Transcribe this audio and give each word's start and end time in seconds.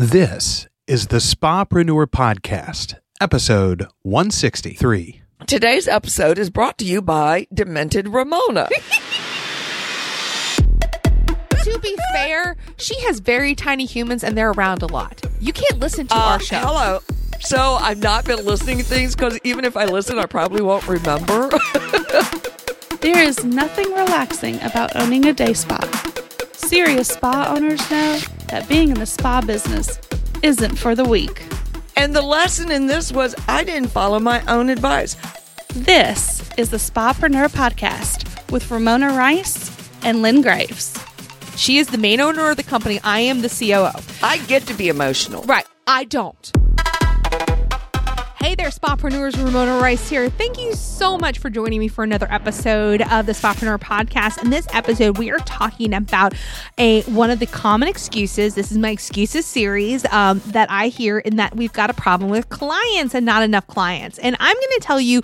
This 0.00 0.66
is 0.86 1.08
the 1.08 1.18
Spapreneur 1.18 2.06
Podcast, 2.06 2.94
episode 3.20 3.86
163. 4.00 5.20
Today's 5.46 5.86
episode 5.86 6.38
is 6.38 6.48
brought 6.48 6.78
to 6.78 6.86
you 6.86 7.02
by 7.02 7.46
Demented 7.52 8.08
Ramona. 8.08 8.70
to 11.50 11.78
be 11.82 11.94
fair, 12.14 12.56
she 12.78 12.98
has 13.02 13.20
very 13.20 13.54
tiny 13.54 13.84
humans 13.84 14.24
and 14.24 14.38
they're 14.38 14.52
around 14.52 14.80
a 14.82 14.86
lot. 14.86 15.20
You 15.38 15.52
can't 15.52 15.78
listen 15.80 16.06
to 16.06 16.14
Uh, 16.16 16.18
our 16.18 16.40
show. 16.40 16.60
Hello. 16.60 17.00
So 17.40 17.74
I've 17.74 18.02
not 18.02 18.24
been 18.24 18.42
listening 18.42 18.78
to 18.78 18.84
things 18.84 19.14
because 19.14 19.38
even 19.44 19.66
if 19.66 19.76
I 19.76 19.84
listen, 19.84 20.18
I 20.18 20.24
probably 20.24 20.62
won't 20.62 20.88
remember. 20.88 21.50
There 23.02 23.22
is 23.22 23.44
nothing 23.44 23.92
relaxing 23.92 24.56
about 24.62 24.94
owning 24.96 25.26
a 25.26 25.32
day 25.34 25.52
spa. 25.54 25.78
Serious 26.52 27.08
spa 27.08 27.46
owners 27.54 27.90
know 27.90 28.18
that 28.50 28.68
being 28.68 28.90
in 28.90 28.98
the 28.98 29.06
spa 29.06 29.40
business 29.40 29.98
isn't 30.42 30.76
for 30.76 30.94
the 30.94 31.04
weak. 31.04 31.42
and 31.96 32.14
the 32.16 32.22
lesson 32.22 32.70
in 32.70 32.86
this 32.86 33.12
was 33.12 33.34
I 33.48 33.62
didn't 33.64 33.88
follow 33.90 34.18
my 34.18 34.42
own 34.46 34.70
advice. 34.70 35.16
This 35.74 36.42
is 36.56 36.70
the 36.70 36.78
Spapreneur 36.78 37.48
Podcast 37.48 38.50
with 38.50 38.70
Ramona 38.70 39.08
Rice 39.12 39.70
and 40.02 40.22
Lynn 40.22 40.40
Graves. 40.42 40.98
she 41.56 41.78
is 41.78 41.88
the 41.88 41.98
main 41.98 42.20
owner 42.20 42.50
of 42.50 42.56
the 42.56 42.62
company. 42.62 42.98
I 43.04 43.20
am 43.20 43.42
the 43.42 43.48
COO. 43.48 43.92
I 44.22 44.38
get 44.46 44.66
to 44.66 44.74
be 44.74 44.88
emotional. 44.88 45.42
Right. 45.44 45.66
I 45.86 46.04
don't. 46.04 46.50
Hey 48.42 48.54
there, 48.54 48.70
Spapreneurs. 48.70 49.36
Ramona 49.36 49.78
Rice 49.82 50.08
here. 50.08 50.30
Thank 50.30 50.58
you 50.58 50.72
so 50.72 51.18
much 51.18 51.38
for 51.38 51.50
joining 51.50 51.78
me 51.78 51.88
for 51.88 52.04
another 52.04 52.26
episode 52.30 53.02
of 53.02 53.26
the 53.26 53.32
Spapreneur 53.32 53.78
podcast. 53.78 54.42
In 54.42 54.48
this 54.48 54.66
episode, 54.72 55.18
we 55.18 55.30
are 55.30 55.40
talking 55.40 55.92
about 55.92 56.32
a 56.78 57.02
one 57.02 57.28
of 57.28 57.38
the 57.38 57.44
common 57.44 57.86
excuses. 57.86 58.54
This 58.54 58.72
is 58.72 58.78
my 58.78 58.88
excuses 58.88 59.44
series 59.44 60.06
um, 60.06 60.40
that 60.46 60.70
I 60.70 60.88
hear 60.88 61.18
in 61.18 61.36
that 61.36 61.54
we've 61.54 61.74
got 61.74 61.90
a 61.90 61.92
problem 61.92 62.30
with 62.30 62.48
clients 62.48 63.14
and 63.14 63.26
not 63.26 63.42
enough 63.42 63.66
clients. 63.66 64.18
And 64.18 64.34
I'm 64.40 64.56
going 64.56 64.80
to 64.80 64.80
tell 64.80 65.02
you 65.02 65.20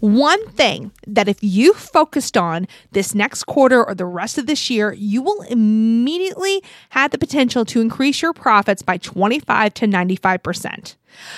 one 0.00 0.44
thing 0.50 0.92
that 1.06 1.28
if 1.28 1.42
you 1.42 1.74
focused 1.74 2.36
on 2.36 2.66
this 2.92 3.14
next 3.14 3.44
quarter 3.44 3.84
or 3.84 3.94
the 3.94 4.06
rest 4.06 4.38
of 4.38 4.46
this 4.46 4.70
year, 4.70 4.92
you 4.92 5.22
will 5.22 5.42
immediately 5.42 6.62
have 6.90 7.10
the 7.10 7.18
potential 7.18 7.64
to 7.66 7.80
increase 7.80 8.22
your 8.22 8.32
profits 8.32 8.82
by 8.82 8.96
25 8.96 9.74
to 9.74 9.86
95%. 9.86 10.96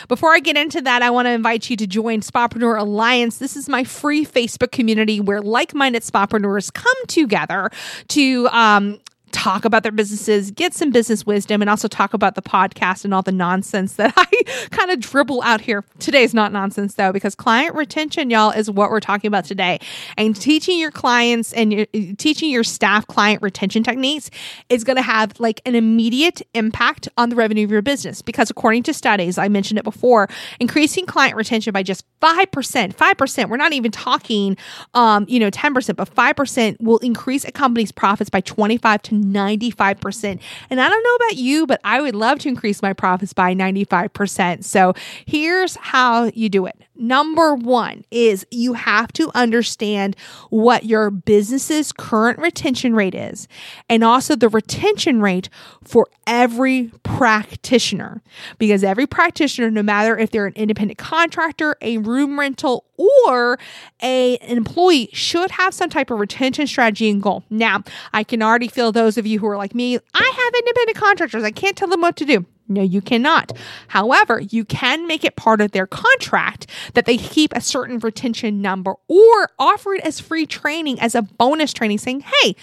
Before 0.08 0.32
I 0.32 0.38
get 0.38 0.56
into 0.56 0.80
that, 0.82 1.02
I 1.02 1.10
want 1.10 1.26
to 1.26 1.32
invite 1.32 1.70
you 1.70 1.76
to 1.76 1.86
join 1.86 2.20
Spapreneur 2.20 2.78
Alliance. 2.78 3.38
This 3.38 3.56
is 3.56 3.68
my 3.68 3.84
free 3.84 4.24
Facebook 4.24 4.70
community 4.70 5.20
where 5.20 5.40
like-minded 5.40 6.02
Spapreneurs 6.02 6.72
come 6.72 7.06
together 7.08 7.70
to 8.08 8.48
um, 8.48 9.00
talk 9.32 9.64
about 9.64 9.82
their 9.82 9.92
businesses, 9.92 10.50
get 10.50 10.74
some 10.74 10.90
business 10.90 11.26
wisdom, 11.26 11.60
and 11.60 11.68
also 11.68 11.88
talk 11.88 12.14
about 12.14 12.34
the 12.34 12.42
podcast 12.42 13.04
and 13.04 13.12
all 13.12 13.22
the 13.22 13.32
nonsense 13.32 13.94
that 13.94 14.12
I 14.16 14.26
kind 14.70 14.90
of 14.90 15.00
dribble 15.00 15.42
out 15.42 15.60
here. 15.60 15.84
Today's 15.98 16.34
not 16.34 16.52
nonsense 16.52 16.94
though, 16.94 17.12
because 17.12 17.34
client 17.34 17.74
retention, 17.74 18.30
y'all, 18.30 18.50
is 18.50 18.70
what 18.70 18.90
we're 18.90 19.00
talking 19.00 19.28
about 19.28 19.44
today. 19.44 19.80
And 20.16 20.36
teaching 20.36 20.78
your 20.78 20.90
clients 20.90 21.52
and 21.52 21.72
your, 21.72 21.86
teaching 22.16 22.50
your 22.50 22.64
staff 22.64 23.06
client 23.06 23.42
retention 23.42 23.82
techniques 23.82 24.30
is 24.68 24.84
going 24.84 24.96
to 24.96 25.02
have 25.02 25.38
like 25.40 25.60
an 25.66 25.74
immediate 25.74 26.42
impact 26.54 27.08
on 27.16 27.30
the 27.30 27.36
revenue 27.36 27.64
of 27.64 27.70
your 27.70 27.82
business. 27.82 28.22
Because 28.22 28.50
according 28.50 28.82
to 28.84 28.94
studies, 28.94 29.38
I 29.38 29.48
mentioned 29.48 29.78
it 29.78 29.84
before, 29.84 30.28
increasing 30.60 31.06
client 31.06 31.36
retention 31.36 31.72
by 31.72 31.82
just 31.82 32.04
5%, 32.20 32.94
5%, 32.94 33.48
we're 33.48 33.56
not 33.56 33.72
even 33.72 33.90
talking, 33.90 34.56
um, 34.94 35.24
you 35.28 35.40
know, 35.40 35.50
10%, 35.50 35.96
but 35.96 36.14
5% 36.14 36.80
will 36.80 36.98
increase 36.98 37.44
a 37.44 37.52
company's 37.52 37.92
profits 37.92 38.30
by 38.30 38.40
25 38.40 39.02
to 39.02 39.14
95%. 39.22 40.40
And 40.70 40.80
I 40.80 40.88
don't 40.88 41.02
know 41.02 41.14
about 41.26 41.36
you, 41.36 41.66
but 41.66 41.80
I 41.84 42.00
would 42.00 42.14
love 42.14 42.38
to 42.40 42.48
increase 42.48 42.82
my 42.82 42.92
profits 42.92 43.32
by 43.32 43.54
95%. 43.54 44.64
So 44.64 44.94
here's 45.24 45.76
how 45.76 46.30
you 46.34 46.48
do 46.48 46.66
it. 46.66 46.76
Number 47.02 47.56
one 47.56 48.04
is 48.12 48.46
you 48.52 48.74
have 48.74 49.12
to 49.14 49.28
understand 49.34 50.14
what 50.50 50.84
your 50.84 51.10
business's 51.10 51.90
current 51.90 52.38
retention 52.38 52.94
rate 52.94 53.16
is 53.16 53.48
and 53.88 54.04
also 54.04 54.36
the 54.36 54.48
retention 54.48 55.20
rate 55.20 55.48
for 55.82 56.06
every 56.28 56.92
practitioner. 57.02 58.22
Because 58.56 58.84
every 58.84 59.08
practitioner, 59.08 59.68
no 59.68 59.82
matter 59.82 60.16
if 60.16 60.30
they're 60.30 60.46
an 60.46 60.52
independent 60.54 60.96
contractor, 60.96 61.74
a 61.82 61.98
room 61.98 62.38
rental, 62.38 62.84
or 63.26 63.58
a, 64.00 64.36
an 64.38 64.56
employee, 64.56 65.08
should 65.12 65.50
have 65.50 65.74
some 65.74 65.90
type 65.90 66.08
of 66.08 66.20
retention 66.20 66.68
strategy 66.68 67.10
and 67.10 67.20
goal. 67.20 67.42
Now, 67.50 67.82
I 68.12 68.22
can 68.22 68.42
already 68.42 68.68
feel 68.68 68.92
those 68.92 69.18
of 69.18 69.26
you 69.26 69.40
who 69.40 69.48
are 69.48 69.56
like 69.56 69.74
me, 69.74 69.98
I 70.14 70.32
have 70.36 70.54
independent 70.54 70.98
contractors. 70.98 71.42
I 71.42 71.50
can't 71.50 71.76
tell 71.76 71.88
them 71.88 72.00
what 72.00 72.14
to 72.18 72.24
do. 72.24 72.46
No, 72.72 72.82
you 72.82 73.00
cannot. 73.00 73.52
However, 73.88 74.40
you 74.40 74.64
can 74.64 75.06
make 75.06 75.24
it 75.24 75.36
part 75.36 75.60
of 75.60 75.72
their 75.72 75.86
contract 75.86 76.66
that 76.94 77.06
they 77.06 77.16
keep 77.16 77.52
a 77.54 77.60
certain 77.60 77.98
retention 77.98 78.62
number 78.62 78.94
or 79.08 79.50
offer 79.58 79.94
it 79.94 80.04
as 80.04 80.20
free 80.20 80.46
training 80.46 81.00
as 81.00 81.14
a 81.14 81.22
bonus 81.22 81.72
training 81.72 81.98
saying, 81.98 82.20
hey, 82.20 82.56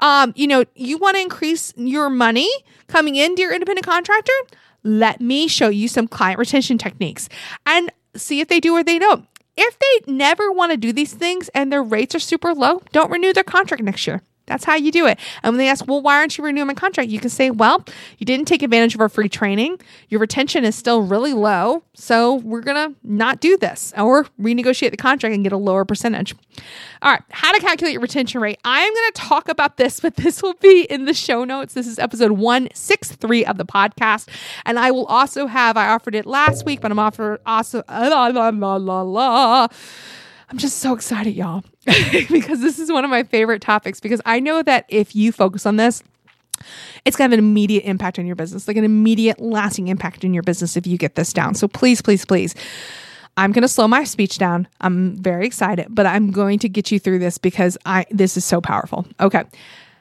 um, 0.00 0.32
you 0.36 0.46
know, 0.46 0.64
you 0.74 0.98
want 0.98 1.16
to 1.16 1.22
increase 1.22 1.72
your 1.76 2.10
money 2.10 2.50
coming 2.88 3.16
into 3.16 3.42
your 3.42 3.52
independent 3.52 3.86
contractor? 3.86 4.32
Let 4.82 5.20
me 5.20 5.46
show 5.48 5.68
you 5.68 5.86
some 5.88 6.08
client 6.08 6.38
retention 6.38 6.76
techniques 6.76 7.28
and 7.64 7.90
see 8.16 8.40
if 8.40 8.48
they 8.48 8.60
do 8.60 8.74
or 8.74 8.82
they 8.82 8.98
don't. 8.98 9.26
If 9.56 9.78
they 9.78 10.12
never 10.12 10.50
want 10.50 10.72
to 10.72 10.76
do 10.78 10.92
these 10.92 11.12
things 11.12 11.50
and 11.50 11.70
their 11.70 11.82
rates 11.82 12.14
are 12.14 12.20
super 12.20 12.54
low, 12.54 12.82
don't 12.92 13.10
renew 13.10 13.32
their 13.32 13.44
contract 13.44 13.82
next 13.82 14.06
year. 14.06 14.22
That's 14.52 14.64
how 14.64 14.74
you 14.74 14.92
do 14.92 15.06
it. 15.06 15.18
And 15.42 15.54
when 15.54 15.58
they 15.58 15.68
ask, 15.68 15.86
well, 15.88 16.02
why 16.02 16.16
aren't 16.16 16.36
you 16.36 16.44
renewing 16.44 16.66
my 16.66 16.74
contract? 16.74 17.08
You 17.08 17.18
can 17.18 17.30
say, 17.30 17.50
well, 17.50 17.82
you 18.18 18.26
didn't 18.26 18.46
take 18.46 18.62
advantage 18.62 18.94
of 18.94 19.00
our 19.00 19.08
free 19.08 19.30
training. 19.30 19.80
Your 20.10 20.20
retention 20.20 20.66
is 20.66 20.74
still 20.76 21.00
really 21.00 21.32
low. 21.32 21.82
So 21.94 22.34
we're 22.34 22.60
going 22.60 22.92
to 22.92 22.98
not 23.02 23.40
do 23.40 23.56
this 23.56 23.94
or 23.96 24.24
renegotiate 24.38 24.90
the 24.90 24.98
contract 24.98 25.34
and 25.34 25.42
get 25.42 25.52
a 25.52 25.56
lower 25.56 25.86
percentage. 25.86 26.34
All 27.00 27.10
right. 27.10 27.22
How 27.30 27.50
to 27.52 27.60
calculate 27.60 27.94
your 27.94 28.02
retention 28.02 28.42
rate. 28.42 28.58
I'm 28.62 28.92
going 28.92 29.12
to 29.14 29.20
talk 29.22 29.48
about 29.48 29.78
this, 29.78 30.00
but 30.00 30.16
this 30.16 30.42
will 30.42 30.54
be 30.54 30.82
in 30.82 31.06
the 31.06 31.14
show 31.14 31.44
notes. 31.44 31.72
This 31.72 31.86
is 31.86 31.98
episode 31.98 32.32
163 32.32 33.46
of 33.46 33.56
the 33.56 33.64
podcast. 33.64 34.28
And 34.66 34.78
I 34.78 34.90
will 34.90 35.06
also 35.06 35.46
have, 35.46 35.78
I 35.78 35.88
offered 35.88 36.14
it 36.14 36.26
last 36.26 36.66
week, 36.66 36.82
but 36.82 36.90
I'm 36.90 36.98
offered 36.98 37.40
also, 37.46 37.82
la, 37.88 38.26
la, 38.26 38.50
la, 38.50 38.76
la, 38.76 39.00
la. 39.00 39.68
I'm 40.52 40.58
just 40.58 40.80
so 40.80 40.92
excited, 40.92 41.34
y'all, 41.34 41.64
because 42.30 42.60
this 42.60 42.78
is 42.78 42.92
one 42.92 43.04
of 43.04 43.10
my 43.10 43.22
favorite 43.22 43.62
topics. 43.62 44.00
Because 44.00 44.20
I 44.26 44.38
know 44.38 44.62
that 44.62 44.84
if 44.90 45.16
you 45.16 45.32
focus 45.32 45.64
on 45.64 45.76
this, 45.76 46.02
it's 47.06 47.16
going 47.16 47.30
to 47.30 47.34
have 47.34 47.38
an 47.38 47.44
immediate 47.44 47.84
impact 47.84 48.18
on 48.18 48.26
your 48.26 48.36
business, 48.36 48.68
like 48.68 48.76
an 48.76 48.84
immediate 48.84 49.40
lasting 49.40 49.88
impact 49.88 50.24
in 50.24 50.34
your 50.34 50.42
business 50.42 50.76
if 50.76 50.86
you 50.86 50.98
get 50.98 51.14
this 51.14 51.32
down. 51.32 51.54
So 51.54 51.68
please, 51.68 52.02
please, 52.02 52.26
please. 52.26 52.54
I'm 53.38 53.50
going 53.52 53.62
to 53.62 53.68
slow 53.68 53.88
my 53.88 54.04
speech 54.04 54.36
down. 54.36 54.68
I'm 54.82 55.16
very 55.16 55.46
excited, 55.46 55.86
but 55.88 56.04
I'm 56.04 56.30
going 56.30 56.58
to 56.58 56.68
get 56.68 56.90
you 56.90 57.00
through 57.00 57.20
this 57.20 57.38
because 57.38 57.78
I 57.86 58.04
this 58.10 58.36
is 58.36 58.44
so 58.44 58.60
powerful. 58.60 59.06
Okay. 59.20 59.44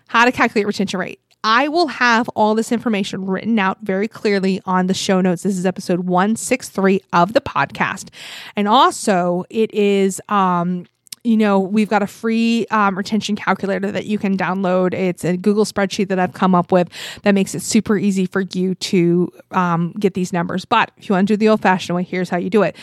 How 0.10 0.26
to 0.26 0.34
calculate 0.34 0.68
retention 0.68 1.00
rate. 1.00 1.22
I 1.44 1.68
will 1.68 1.88
have 1.88 2.30
all 2.30 2.56
this 2.56 2.72
information 2.72 3.26
written 3.26 3.58
out 3.58 3.80
very 3.82 4.08
clearly 4.08 4.62
on 4.66 4.88
the 4.88 4.94
show 4.94 5.22
notes. 5.22 5.44
This 5.44 5.58
is 5.58 5.66
episode 5.66 6.02
163 6.02 7.02
of 7.14 7.34
the 7.34 7.42
podcast. 7.42 8.10
And 8.56 8.68
also, 8.68 9.46
it 9.50 9.74
is 9.74 10.22
um 10.30 10.86
you 11.24 11.38
know, 11.38 11.60
we've 11.60 11.90
got 11.90 12.02
a 12.02 12.08
free 12.08 12.66
um, 12.72 12.98
retention 12.98 13.36
calculator 13.36 13.92
that 13.92 14.06
you 14.06 14.18
can 14.18 14.36
download. 14.36 14.94
It's 14.94 15.24
a 15.24 15.38
Google 15.38 15.66
spreadsheet 15.66 16.08
that 16.08 16.18
I've 16.18 16.34
come 16.34 16.56
up 16.56 16.72
with 16.72 16.90
that 17.22 17.34
makes 17.34 17.54
it 17.54 17.62
super 17.62 17.98
easy 17.98 18.26
for 18.26 18.42
you 18.42 18.74
to 18.76 19.32
um, 19.52 19.94
get 20.00 20.16
these 20.16 20.34
numbers. 20.34 20.66
But 20.66 20.92
if 20.98 21.10
you 21.10 21.14
want 21.14 21.28
to 21.28 21.34
do 21.34 21.38
the 21.38 21.50
old 21.50 21.62
fashioned 21.62 21.96
way, 21.96 22.04
here's 22.04 22.30
how 22.30 22.38
you 22.38 22.50
do 22.50 22.64
it. 22.64 22.76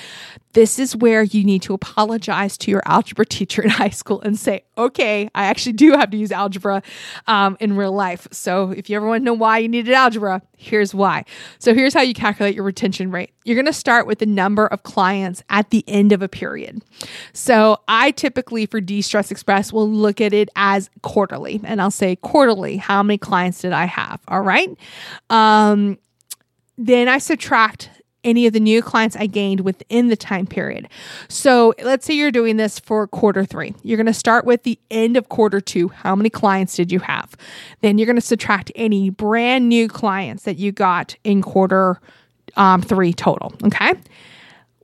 This 0.59 0.81
is 0.81 0.97
where 0.97 1.23
you 1.23 1.45
need 1.45 1.63
to 1.63 1.73
apologize 1.73 2.59
to 2.59 2.71
your 2.73 2.83
algebra 2.85 3.25
teacher 3.39 3.63
in 3.63 3.71
high 3.71 3.91
school 3.91 4.21
and 4.23 4.37
say, 4.37 4.65
okay, 4.77 5.31
I 5.33 5.45
actually 5.45 5.75
do 5.75 5.93
have 5.93 6.11
to 6.11 6.17
use 6.17 6.33
algebra 6.33 6.83
um, 7.29 7.57
in 7.61 7.77
real 7.77 7.93
life. 7.93 8.27
So 8.33 8.73
if 8.73 8.91
you 8.91 8.97
ever 8.97 9.07
want 9.07 9.21
to 9.21 9.25
know 9.25 9.35
why 9.35 9.59
you 9.59 9.69
needed 9.69 9.95
algebra, 9.95 10.43
here's 10.57 10.93
why. 10.93 11.27
So 11.61 11.75
here's 11.75 11.95
how 11.95 12.01
you 12.01 12.13
calculate 12.13 12.57
your 12.57 12.65
retention 12.65 13.13
rate. 13.13 13.31
You're 13.45 13.55
going 13.55 13.67
to 13.67 13.73
start 13.73 14.09
with 14.09 14.19
the 14.19 14.27
number 14.27 14.67
of 14.67 14.83
clients 14.83 15.45
at 15.49 15.71
the 15.71 15.85
end 15.87 16.11
of 16.11 16.23
a 16.23 16.29
period. 16.29 16.83
So 17.33 17.79
I 17.87 18.11
typically 18.11 18.67
for 18.67 18.81
De 18.81 19.01
Stress 19.01 19.31
Express 19.31 19.73
will 19.73 19.89
look 19.89 20.21
at 20.21 20.33
it 20.33 20.49
as 20.57 20.91
quarterly 21.03 21.61
and 21.63 21.81
I'll 21.81 21.93
say 21.93 22.17
quarterly, 22.17 22.79
how 22.79 23.05
many 23.05 23.17
clients 23.17 23.61
did 23.61 23.73
I 23.73 23.85
have? 23.85 24.21
All 24.27 24.43
right. 24.43 24.77
Um, 25.31 25.99
then 26.77 27.07
I 27.07 27.19
subtract 27.19 27.91
any 28.25 28.47
of 28.47 28.53
the 28.53 28.61
new 28.61 28.83
clients 28.83 29.17
I 29.17 29.27
gained 29.27 29.61
within 29.61 30.09
the 30.09 30.17
time 30.17 30.47
period. 30.47 30.89
So 31.29 31.75
let's 31.83 32.07
say 32.07 32.15
you're 32.15 32.31
doing 32.31 32.57
this 32.57 32.79
for 32.79 33.07
quarter 33.07 33.45
three. 33.45 33.75
You're 33.83 33.97
going 33.97 34.07
to 34.07 34.15
start 34.15 34.45
with 34.45 34.65
the 34.65 34.79
end 34.91 35.17
of 35.17 35.29
quarter 35.29 35.61
two. 35.61 35.89
How 35.89 36.17
many 36.17 36.31
clients 36.31 36.77
did 36.77 36.91
you 36.91 37.01
have? 37.01 37.37
Then 37.81 37.99
you're 37.99 38.07
going 38.07 38.17
to 38.17 38.23
subtract 38.23 38.73
any 38.75 39.11
brand 39.11 39.69
new 39.69 39.89
clients 39.89 40.45
that 40.45 40.59
you 40.59 40.73
got 40.73 41.17
in 41.25 41.43
quarter 41.43 42.01
um, 42.57 42.83
three 42.83 43.13
total. 43.13 43.55
Okay. 43.65 43.95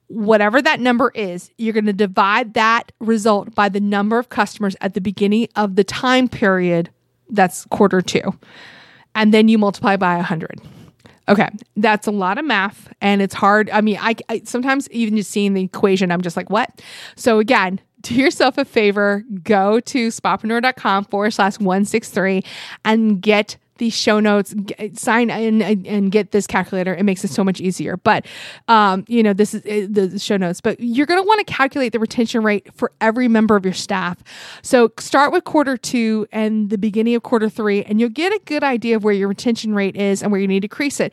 Whatever 0.08 0.62
that 0.62 0.80
number 0.80 1.10
is, 1.14 1.50
you're 1.58 1.72
going 1.72 1.86
to 1.86 1.92
divide 1.92 2.54
that 2.54 2.92
result 3.00 3.54
by 3.54 3.68
the 3.68 3.80
number 3.80 4.18
of 4.18 4.28
customers 4.28 4.76
at 4.80 4.94
the 4.94 5.00
beginning 5.00 5.48
of 5.56 5.76
the 5.76 5.84
time 5.84 6.28
period 6.28 6.90
that's 7.30 7.64
quarter 7.66 8.00
two. 8.00 8.38
And 9.14 9.32
then 9.32 9.48
you 9.48 9.58
multiply 9.58 9.96
by 9.96 10.16
100. 10.16 10.60
Okay, 11.28 11.48
that's 11.76 12.06
a 12.06 12.10
lot 12.10 12.36
of 12.36 12.44
math, 12.44 12.92
and 13.00 13.22
it's 13.22 13.34
hard. 13.34 13.70
I 13.70 13.80
mean, 13.80 13.98
I, 14.00 14.14
I 14.28 14.42
sometimes 14.44 14.90
even 14.90 15.16
just 15.16 15.30
seeing 15.30 15.54
the 15.54 15.62
equation, 15.62 16.12
I'm 16.12 16.20
just 16.20 16.36
like, 16.36 16.50
what? 16.50 16.82
So 17.16 17.38
again, 17.38 17.80
do 18.02 18.14
yourself 18.14 18.58
a 18.58 18.64
favor, 18.64 19.24
go 19.42 19.80
to 19.80 20.08
spapreneur.com 20.08 21.04
forward 21.06 21.30
slash 21.32 21.58
163 21.58 22.42
and 22.84 23.22
get 23.22 23.56
the 23.78 23.90
show 23.90 24.20
notes, 24.20 24.54
get, 24.54 24.96
sign 24.98 25.30
in 25.30 25.62
and 25.62 26.12
get 26.12 26.30
this 26.30 26.46
calculator. 26.46 26.94
It 26.94 27.02
makes 27.02 27.24
it 27.24 27.30
so 27.30 27.42
much 27.42 27.60
easier. 27.60 27.96
But, 27.96 28.26
um, 28.68 29.04
you 29.08 29.22
know, 29.22 29.32
this 29.32 29.54
is 29.54 29.62
uh, 29.64 29.88
the 29.90 30.18
show 30.18 30.36
notes, 30.36 30.60
but 30.60 30.78
you're 30.78 31.06
going 31.06 31.20
to 31.20 31.26
want 31.26 31.44
to 31.44 31.52
calculate 31.52 31.92
the 31.92 31.98
retention 31.98 32.42
rate 32.42 32.72
for 32.74 32.92
every 33.00 33.26
member 33.28 33.56
of 33.56 33.64
your 33.64 33.74
staff. 33.74 34.22
So 34.62 34.92
start 34.98 35.32
with 35.32 35.44
quarter 35.44 35.76
two 35.76 36.26
and 36.30 36.70
the 36.70 36.78
beginning 36.78 37.14
of 37.14 37.22
quarter 37.22 37.48
three, 37.48 37.82
and 37.84 38.00
you'll 38.00 38.10
get 38.10 38.32
a 38.32 38.40
good 38.44 38.62
idea 38.62 38.96
of 38.96 39.04
where 39.04 39.14
your 39.14 39.28
retention 39.28 39.74
rate 39.74 39.96
is 39.96 40.22
and 40.22 40.30
where 40.30 40.40
you 40.40 40.46
need 40.46 40.60
to 40.60 40.66
increase 40.66 41.00
it. 41.00 41.12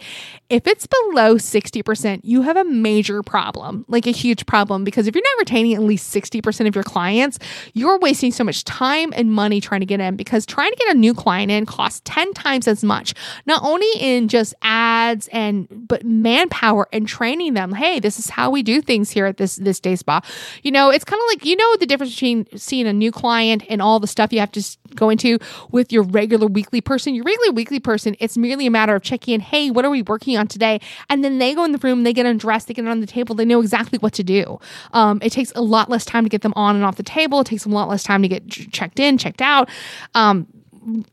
If 0.50 0.68
it's 0.68 0.86
below 0.86 1.36
60%, 1.36 2.22
you 2.24 2.44
have 2.44 2.58
a 2.58 2.64
major 2.64 3.24
problem, 3.24 3.86
like 3.88 4.06
a 4.06 4.12
huge 4.12 4.46
problem, 4.46 4.84
because 4.84 5.08
if 5.08 5.16
you're 5.16 5.24
not 5.24 5.40
retaining 5.40 5.74
at 5.74 5.82
least 5.82 6.14
60% 6.14 6.68
of 6.68 6.76
your 6.76 6.84
clients, 6.84 7.40
you're 7.74 7.98
wasting 8.00 8.32
so 8.32 8.44
much 8.44 8.64
time 8.66 9.14
and 9.16 9.32
money 9.32 9.62
trying 9.62 9.82
to 9.82 9.86
get 9.86 10.00
in 10.00 10.16
because 10.16 10.46
trying 10.46 10.72
to 10.72 10.78
get 10.78 10.96
a 10.96 10.98
new 10.98 11.14
client 11.14 11.52
in 11.52 11.66
costs 11.66 12.02
10 12.06 12.34
times 12.34 12.51
times 12.52 12.68
as 12.68 12.84
much, 12.84 13.14
not 13.46 13.64
only 13.64 13.90
in 14.00 14.28
just 14.28 14.54
ads 14.62 15.30
and 15.30 15.68
but 15.72 16.04
manpower 16.04 16.88
and 16.92 17.08
training 17.08 17.54
them. 17.54 17.74
Hey, 17.74 18.00
this 18.00 18.20
is 18.20 18.30
how 18.30 18.50
we 18.50 18.62
do 18.62 18.82
things 18.82 19.10
here 19.10 19.26
at 19.26 19.38
this 19.38 19.56
this 19.56 19.80
day 19.80 19.96
spa. 19.96 20.22
You 20.64 20.72
know, 20.72 20.90
it's 20.90 21.06
kind 21.06 21.20
of 21.20 21.28
like 21.28 21.46
you 21.46 21.56
know 21.56 21.76
the 21.78 21.86
difference 21.86 22.14
between 22.14 22.46
seeing 22.58 22.88
a 22.88 22.94
new 22.94 23.12
client 23.12 23.64
and 23.70 23.82
all 23.82 24.00
the 24.00 24.08
stuff 24.08 24.34
you 24.34 24.40
have 24.40 24.52
to 24.52 24.64
go 24.96 25.10
into 25.10 25.40
with 25.72 25.94
your 25.94 26.04
regular 26.04 26.48
weekly 26.48 26.82
person. 26.82 27.16
Your 27.16 27.24
regular 27.24 27.54
weekly 27.54 27.80
person, 27.80 28.16
it's 28.20 28.38
merely 28.38 28.68
a 28.68 28.72
matter 28.72 28.96
of 28.96 29.02
checking 29.02 29.36
in. 29.36 29.40
Hey, 29.40 29.72
what 29.72 29.86
are 29.86 29.90
we 29.90 30.02
working 30.02 30.38
on 30.38 30.48
today? 30.48 30.82
And 31.10 31.24
then 31.24 31.40
they 31.40 31.56
go 31.56 31.64
in 31.64 31.72
the 31.72 31.78
room, 31.78 32.04
they 32.04 32.14
get 32.14 32.26
undressed, 32.26 32.68
they 32.68 32.74
get 32.74 32.86
on 32.88 33.00
the 33.00 33.08
table, 33.08 33.36
they 33.36 33.46
know 33.46 33.62
exactly 33.62 34.00
what 34.00 34.14
to 34.14 34.24
do. 34.24 34.60
Um, 34.92 35.20
it 35.22 35.32
takes 35.32 35.54
a 35.56 35.62
lot 35.62 35.90
less 35.90 36.04
time 36.04 36.24
to 36.26 36.30
get 36.30 36.42
them 36.42 36.54
on 36.56 36.76
and 36.76 36.84
off 36.84 36.98
the 36.98 37.04
table. 37.04 37.40
It 37.42 37.48
takes 37.48 37.66
a 37.66 37.70
lot 37.70 37.88
less 37.88 38.04
time 38.04 38.22
to 38.22 38.28
get 38.28 38.50
checked 38.50 39.00
in, 39.00 39.18
checked 39.18 39.42
out. 39.42 39.70
Um, 40.14 40.48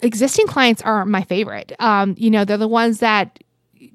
existing 0.01 0.47
clients 0.47 0.83
are 0.83 1.05
my 1.05 1.23
favorite. 1.23 1.73
Um, 1.79 2.15
you 2.19 2.31
know, 2.31 2.45
they're 2.45 2.57
the 2.57 2.69
ones 2.69 2.99
that 3.01 3.43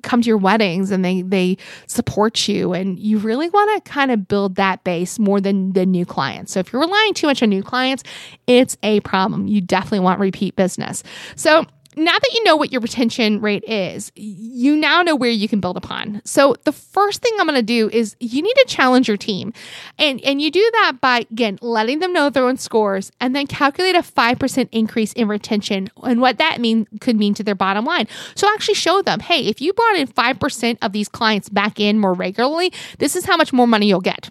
come 0.01 0.21
to 0.21 0.27
your 0.27 0.37
weddings 0.37 0.91
and 0.91 1.03
they 1.03 1.21
they 1.21 1.57
support 1.87 2.47
you 2.47 2.73
and 2.73 2.99
you 2.99 3.17
really 3.17 3.49
want 3.49 3.83
to 3.83 3.91
kind 3.91 4.11
of 4.11 4.27
build 4.27 4.55
that 4.55 4.83
base 4.83 5.19
more 5.19 5.41
than 5.41 5.73
the 5.73 5.85
new 5.85 6.05
clients. 6.05 6.53
So 6.53 6.59
if 6.59 6.71
you're 6.71 6.81
relying 6.81 7.13
too 7.13 7.27
much 7.27 7.41
on 7.41 7.49
new 7.49 7.63
clients, 7.63 8.03
it's 8.47 8.77
a 8.83 8.99
problem. 9.01 9.47
You 9.47 9.61
definitely 9.61 10.01
want 10.01 10.19
repeat 10.19 10.55
business. 10.55 11.03
So 11.35 11.65
now 11.95 12.13
that 12.13 12.33
you 12.33 12.43
know 12.43 12.55
what 12.55 12.71
your 12.71 12.81
retention 12.81 13.41
rate 13.41 13.63
is, 13.67 14.11
you 14.15 14.75
now 14.75 15.01
know 15.01 15.15
where 15.15 15.29
you 15.29 15.47
can 15.47 15.59
build 15.59 15.77
upon. 15.77 16.21
So 16.25 16.55
the 16.63 16.71
first 16.71 17.21
thing 17.21 17.31
I'm 17.39 17.47
going 17.47 17.59
to 17.59 17.63
do 17.63 17.89
is 17.89 18.15
you 18.19 18.41
need 18.41 18.53
to 18.53 18.65
challenge 18.67 19.07
your 19.07 19.17
team. 19.17 19.53
And 19.97 20.21
and 20.21 20.41
you 20.41 20.51
do 20.51 20.67
that 20.73 20.93
by 21.01 21.25
again 21.31 21.59
letting 21.61 21.99
them 21.99 22.13
know 22.13 22.29
their 22.29 22.45
own 22.45 22.57
scores 22.57 23.11
and 23.19 23.35
then 23.35 23.47
calculate 23.47 23.95
a 23.95 23.99
5% 24.01 24.69
increase 24.71 25.13
in 25.13 25.27
retention 25.27 25.89
and 26.03 26.21
what 26.21 26.37
that 26.37 26.59
mean 26.59 26.87
could 26.99 27.17
mean 27.17 27.33
to 27.35 27.43
their 27.43 27.55
bottom 27.55 27.85
line. 27.85 28.07
So 28.35 28.47
actually 28.53 28.75
show 28.75 29.01
them, 29.01 29.19
"Hey, 29.19 29.45
if 29.45 29.61
you 29.61 29.73
brought 29.73 29.95
in 29.95 30.07
5% 30.07 30.77
of 30.81 30.91
these 30.91 31.09
clients 31.09 31.49
back 31.49 31.79
in 31.79 31.99
more 31.99 32.13
regularly, 32.13 32.71
this 32.99 33.15
is 33.15 33.25
how 33.25 33.37
much 33.37 33.53
more 33.53 33.67
money 33.67 33.87
you'll 33.87 34.01
get." 34.01 34.29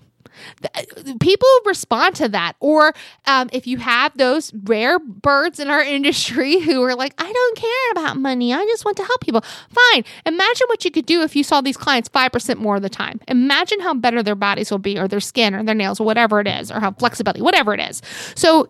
People 1.21 1.49
respond 1.65 2.15
to 2.17 2.29
that. 2.29 2.55
Or 2.61 2.95
um, 3.27 3.49
if 3.53 3.67
you 3.67 3.79
have 3.79 4.17
those 4.17 4.53
rare 4.65 4.99
birds 4.99 5.59
in 5.59 5.69
our 5.69 5.83
industry 5.83 6.61
who 6.61 6.83
are 6.83 6.95
like, 6.95 7.15
I 7.19 7.33
don't 7.33 7.57
care 7.57 7.93
about 7.93 8.17
money, 8.17 8.53
I 8.53 8.65
just 8.65 8.85
want 8.85 8.97
to 8.99 9.05
help 9.05 9.21
people. 9.21 9.43
Fine. 9.71 10.05
Imagine 10.27 10.67
what 10.69 10.85
you 10.85 10.91
could 10.91 11.07
do 11.07 11.23
if 11.23 11.37
you 11.37 11.45
saw 11.45 11.61
these 11.61 11.77
clients 11.77 12.09
5% 12.09 12.59
more 12.59 12.77
of 12.77 12.83
the 12.83 12.91
time. 12.91 13.21
Imagine 13.29 13.81
how 13.81 13.95
better 13.95 14.23
their 14.23 14.35
bodies 14.35 14.71
will 14.71 14.79
be, 14.79 14.99
or 14.99 15.09
their 15.09 15.21
skin, 15.21 15.55
or 15.55 15.63
their 15.63 15.75
nails, 15.75 16.01
or 16.01 16.05
whatever 16.05 16.41
it 16.41 16.49
is, 16.49 16.71
or 16.71 16.81
how 16.81 16.93
flexibility, 16.93 17.43
whatever 17.43 17.75
it 17.75 17.81
is. 17.81 18.03
So, 18.35 18.69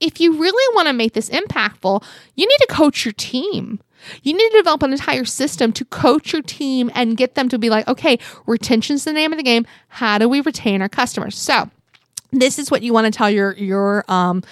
if 0.00 0.20
you 0.20 0.36
really 0.36 0.74
want 0.74 0.88
to 0.88 0.92
make 0.92 1.12
this 1.12 1.30
impactful, 1.30 2.02
you 2.34 2.46
need 2.46 2.58
to 2.58 2.66
coach 2.68 3.04
your 3.04 3.12
team. 3.12 3.80
You 4.22 4.32
need 4.32 4.50
to 4.50 4.56
develop 4.58 4.82
an 4.82 4.92
entire 4.92 5.24
system 5.24 5.72
to 5.72 5.84
coach 5.84 6.32
your 6.32 6.42
team 6.42 6.90
and 6.94 7.16
get 7.16 7.34
them 7.34 7.48
to 7.48 7.58
be 7.58 7.70
like, 7.70 7.86
okay, 7.88 8.18
retention's 8.46 9.04
the 9.04 9.12
name 9.12 9.32
of 9.32 9.38
the 9.38 9.42
game. 9.42 9.66
How 9.88 10.18
do 10.18 10.28
we 10.28 10.40
retain 10.40 10.82
our 10.82 10.88
customers? 10.88 11.38
So, 11.38 11.70
this 12.32 12.58
is 12.58 12.70
what 12.70 12.82
you 12.82 12.92
want 12.92 13.06
to 13.06 13.10
tell 13.10 13.30
your 13.30 13.52
your 13.54 14.04
um 14.08 14.42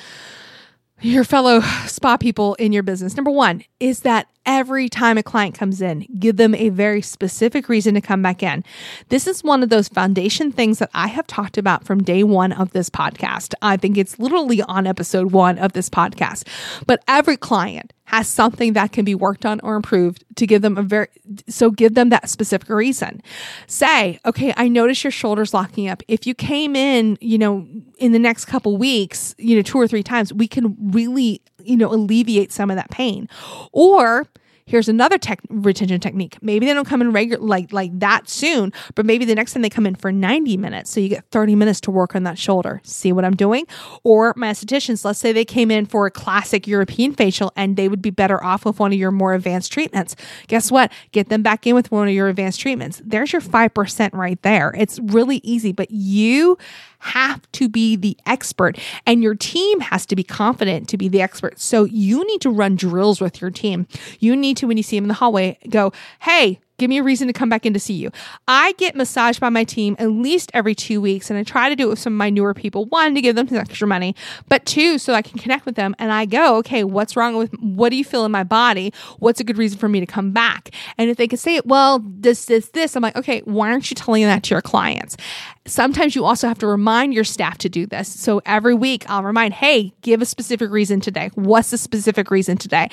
your 1.01 1.25
fellow 1.25 1.61
spa 1.87 2.17
people 2.17 2.55
in 2.57 2.73
your 2.73 2.83
business. 2.83 3.17
Number 3.17 3.31
1 3.31 3.65
is 3.81 4.01
that 4.01 4.29
every 4.47 4.89
time 4.89 5.19
a 5.19 5.23
client 5.23 5.55
comes 5.55 5.81
in, 5.81 6.07
give 6.19 6.37
them 6.37 6.55
a 6.55 6.69
very 6.71 7.03
specific 7.03 7.69
reason 7.69 7.95
to 7.95 8.01
come 8.01 8.23
back 8.23 8.43
in. 8.43 8.65
This 9.09 9.27
is 9.27 9.45
one 9.45 9.63
of 9.63 9.69
those 9.69 9.89
foundation 9.89 10.53
things 10.53 10.79
that 10.79 10.91
I 10.95 11.09
have 11.09 11.27
talked 11.27 11.59
about 11.59 11.85
from 11.85 12.03
day 12.03 12.23
one 12.23 12.53
of 12.53 12.73
this 12.73 12.91
podcast. 12.91 13.55
I 13.63 13.77
think 13.77 13.97
it's 13.97 14.19
literally 14.19 14.63
on 14.63 14.87
episode 14.87 15.33
one 15.33 15.59
of 15.59 15.73
this 15.73 15.89
podcast. 15.89 16.47
But 16.87 17.03
every 17.07 17.37
client 17.37 17.93
has 18.11 18.27
something 18.27 18.73
that 18.73 18.91
can 18.91 19.05
be 19.05 19.15
worked 19.15 19.47
on 19.47 19.61
or 19.61 19.77
improved 19.77 20.25
to 20.35 20.45
give 20.45 20.63
them 20.63 20.77
a 20.77 20.83
very 20.83 21.07
so 21.47 21.71
give 21.71 21.95
them 21.95 22.09
that 22.09 22.29
specific 22.29 22.69
reason 22.69 23.23
say 23.69 24.19
okay 24.27 24.53
i 24.57 24.67
notice 24.67 25.05
your 25.05 25.13
shoulders 25.13 25.55
locking 25.55 25.89
up 25.89 26.03
if 26.09 26.27
you 26.27 26.35
came 26.35 26.75
in 26.75 27.17
you 27.21 27.39
know 27.39 27.65
in 27.99 28.11
the 28.11 28.19
next 28.19 28.47
couple 28.47 28.77
weeks 28.77 29.33
you 29.39 29.55
know 29.55 29.63
two 29.63 29.79
or 29.79 29.87
three 29.87 30.03
times 30.03 30.33
we 30.33 30.49
can 30.49 30.77
really 30.91 31.41
you 31.63 31.77
know 31.77 31.93
alleviate 31.93 32.51
some 32.51 32.69
of 32.69 32.75
that 32.77 32.91
pain 32.91 33.29
or 33.71 34.27
Here's 34.71 34.89
another 34.89 35.19
tech 35.19 35.41
retention 35.49 35.99
technique. 35.99 36.39
Maybe 36.43 36.65
they 36.65 36.73
don't 36.73 36.87
come 36.87 37.01
in 37.01 37.11
regular 37.11 37.45
like 37.45 37.73
like 37.73 37.99
that 37.99 38.29
soon, 38.29 38.73
but 38.95 39.05
maybe 39.05 39.25
the 39.25 39.35
next 39.35 39.53
time 39.53 39.63
they 39.63 39.69
come 39.69 39.85
in 39.85 39.97
for 39.97 40.13
90 40.13 40.57
minutes, 40.59 40.93
so 40.93 41.01
you 41.01 41.09
get 41.09 41.25
30 41.33 41.57
minutes 41.57 41.81
to 41.81 41.91
work 41.91 42.15
on 42.15 42.23
that 42.23 42.39
shoulder. 42.39 42.81
See 42.85 43.11
what 43.11 43.25
I'm 43.25 43.35
doing? 43.35 43.67
Or 44.05 44.33
my 44.37 44.53
estheticians, 44.53 45.05
let's 45.05 45.19
say 45.19 45.33
they 45.33 45.45
came 45.45 45.73
in 45.73 45.87
for 45.87 46.07
a 46.07 46.11
classic 46.13 46.69
European 46.69 47.15
facial 47.15 47.51
and 47.57 47.77
they 47.77 47.89
would 47.89 48.01
be 48.01 48.11
better 48.11 48.41
off 48.45 48.65
with 48.65 48.79
one 48.79 48.93
of 48.93 48.99
your 48.99 49.11
more 49.11 49.35
advanced 49.35 49.73
treatments. 49.73 50.15
Guess 50.47 50.71
what? 50.71 50.93
Get 51.11 51.31
them 51.31 51.43
back 51.43 51.67
in 51.67 51.75
with 51.75 51.91
one 51.91 52.07
of 52.07 52.15
your 52.15 52.29
advanced 52.29 52.61
treatments. 52.61 53.03
There's 53.05 53.33
your 53.33 53.43
5% 53.43 54.13
right 54.13 54.41
there. 54.43 54.73
It's 54.79 55.01
really 55.01 55.41
easy, 55.43 55.73
but 55.73 55.91
you 55.91 56.57
have 57.01 57.51
to 57.53 57.69
be 57.69 57.97
the 57.97 58.17
expert 58.27 58.79
and 59.07 59.23
your 59.23 59.35
team 59.35 59.81
has 59.81 60.07
to 60.07 60.17
be 60.17 60.23
confident 60.23 60.89
to 60.89 60.97
be 60.97 61.09
the 61.09 61.21
expert. 61.21 61.59
So 61.61 61.85
you 61.85 62.25
need 62.27 62.41
to 62.43 62.51
run 62.51 62.77
drills 62.77 63.21
with 63.21 63.41
your 63.41 63.51
team. 63.51 63.87
You 64.19 64.37
need 64.37 64.57
to, 64.59 64.67
when 64.67 64.77
you 64.77 64.83
see 64.83 64.97
them 64.97 65.05
in 65.05 65.09
the 65.09 65.15
hallway, 65.15 65.59
go, 65.69 65.93
Hey, 66.21 66.61
Give 66.81 66.89
me 66.89 66.97
a 66.97 67.03
reason 67.03 67.27
to 67.27 67.35
come 67.35 67.51
back 67.51 67.67
in 67.67 67.75
to 67.75 67.79
see 67.79 67.93
you. 67.93 68.11
I 68.49 68.73
get 68.79 68.97
massaged 68.97 69.39
by 69.39 69.51
my 69.51 69.65
team 69.65 69.97
at 69.99 70.11
least 70.13 70.51
every 70.55 70.75
two 70.75 70.99
weeks, 70.99 71.29
and 71.29 71.39
I 71.39 71.43
try 71.43 71.69
to 71.69 71.77
do 71.77 71.89
it 71.89 71.91
with 71.91 71.99
some 71.99 72.15
of 72.15 72.17
my 72.17 72.31
newer 72.31 72.55
people. 72.55 72.87
One, 72.87 73.15
to 73.15 73.21
give 73.21 73.37
them 73.37 73.47
some 73.49 73.59
extra 73.59 73.87
money, 73.87 74.17
but 74.49 74.65
two, 74.65 74.97
so 74.97 75.13
I 75.13 75.21
can 75.21 75.39
connect 75.39 75.67
with 75.67 75.75
them. 75.75 75.95
And 75.99 76.11
I 76.11 76.25
go, 76.25 76.57
okay, 76.57 76.83
what's 76.85 77.17
wrong 77.17 77.37
with 77.37 77.53
what 77.61 77.91
do 77.91 77.97
you 77.97 78.05
feel 78.05 78.25
in 78.25 78.33
my 78.33 78.45
body? 78.45 78.95
What's 79.19 79.41
a 79.41 79.45
good 79.45 79.59
reason 79.59 79.79
for 79.79 79.91
me 79.91 80.01
to 80.01 80.07
come 80.07 80.31
back? 80.31 80.71
And 80.97 81.11
if 81.11 81.19
they 81.19 81.29
can 81.29 81.37
say 81.37 81.57
it, 81.57 81.67
well, 81.67 82.03
this, 82.03 82.47
this, 82.47 82.71
this, 82.71 82.97
I'm 82.97 83.03
like, 83.03 83.15
okay, 83.15 83.41
why 83.41 83.71
aren't 83.71 83.91
you 83.91 83.95
telling 83.95 84.23
that 84.23 84.45
to 84.45 84.55
your 84.55 84.63
clients? 84.63 85.19
Sometimes 85.67 86.17
you 86.17 86.25
also 86.25 86.49
have 86.49 86.59
to 86.61 86.67
remind 86.67 87.13
your 87.13 87.25
staff 87.25 87.59
to 87.59 87.69
do 87.69 87.85
this. 87.85 88.09
So 88.09 88.41
every 88.47 88.73
week 88.75 89.05
I'll 89.11 89.23
remind, 89.23 89.53
hey, 89.53 89.93
give 90.01 90.23
a 90.23 90.27
specific 90.27 90.71
reason 90.71 91.01
today. 91.01 91.31
What's 91.35 91.73
the 91.73 91.79
specific 91.79 92.31
reason 92.31 92.57
today? 92.57 92.89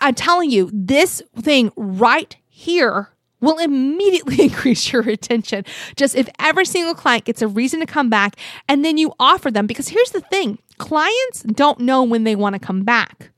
I'm 0.00 0.14
telling 0.14 0.50
you, 0.50 0.70
this 0.72 1.22
thing 1.36 1.72
right 1.76 2.34
here 2.56 3.10
will 3.42 3.58
immediately 3.58 4.40
increase 4.44 4.90
your 4.90 5.02
retention. 5.02 5.62
Just 5.94 6.14
if 6.14 6.26
every 6.38 6.64
single 6.64 6.94
client 6.94 7.26
gets 7.26 7.42
a 7.42 7.48
reason 7.48 7.80
to 7.80 7.86
come 7.86 8.08
back 8.08 8.36
and 8.66 8.82
then 8.82 8.96
you 8.96 9.12
offer 9.20 9.50
them, 9.50 9.66
because 9.66 9.88
here's 9.88 10.10
the 10.10 10.22
thing 10.22 10.58
clients 10.78 11.42
don't 11.42 11.80
know 11.80 12.02
when 12.02 12.24
they 12.24 12.34
want 12.34 12.54
to 12.54 12.58
come 12.58 12.82
back. 12.82 13.30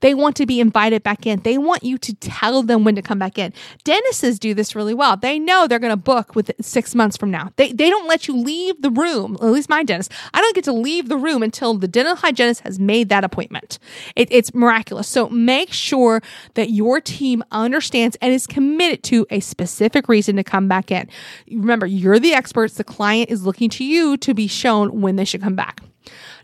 They 0.00 0.14
want 0.14 0.36
to 0.36 0.46
be 0.46 0.60
invited 0.60 1.02
back 1.02 1.26
in. 1.26 1.40
They 1.40 1.58
want 1.58 1.82
you 1.82 1.98
to 1.98 2.14
tell 2.14 2.62
them 2.62 2.84
when 2.84 2.94
to 2.94 3.02
come 3.02 3.18
back 3.18 3.38
in. 3.38 3.52
Dentists 3.84 4.38
do 4.38 4.54
this 4.54 4.74
really 4.74 4.94
well. 4.94 5.16
They 5.16 5.38
know 5.38 5.66
they're 5.66 5.78
going 5.78 5.90
to 5.90 5.96
book 5.96 6.34
with 6.34 6.52
six 6.60 6.94
months 6.94 7.16
from 7.16 7.30
now. 7.30 7.50
They, 7.56 7.72
they 7.72 7.90
don't 7.90 8.08
let 8.08 8.28
you 8.28 8.36
leave 8.36 8.80
the 8.82 8.90
room, 8.90 9.36
at 9.40 9.46
least 9.46 9.68
my 9.68 9.82
dentist. 9.82 10.12
I 10.32 10.40
don't 10.40 10.54
get 10.54 10.64
to 10.64 10.72
leave 10.72 11.08
the 11.08 11.16
room 11.16 11.42
until 11.42 11.74
the 11.74 11.88
dental 11.88 12.16
hygienist 12.16 12.60
has 12.62 12.78
made 12.78 13.08
that 13.08 13.24
appointment. 13.24 13.78
It, 14.16 14.28
it's 14.30 14.54
miraculous. 14.54 15.08
So 15.08 15.28
make 15.28 15.72
sure 15.72 16.22
that 16.54 16.70
your 16.70 17.00
team 17.00 17.42
understands 17.50 18.16
and 18.20 18.32
is 18.32 18.46
committed 18.46 19.02
to 19.04 19.26
a 19.30 19.40
specific 19.40 20.08
reason 20.08 20.36
to 20.36 20.44
come 20.44 20.68
back 20.68 20.90
in. 20.90 21.08
Remember, 21.50 21.86
you're 21.86 22.18
the 22.18 22.34
experts. 22.34 22.74
The 22.74 22.84
client 22.84 23.30
is 23.30 23.44
looking 23.44 23.70
to 23.70 23.84
you 23.84 24.16
to 24.18 24.34
be 24.34 24.46
shown 24.46 25.00
when 25.00 25.16
they 25.16 25.24
should 25.24 25.42
come 25.42 25.56
back. 25.56 25.80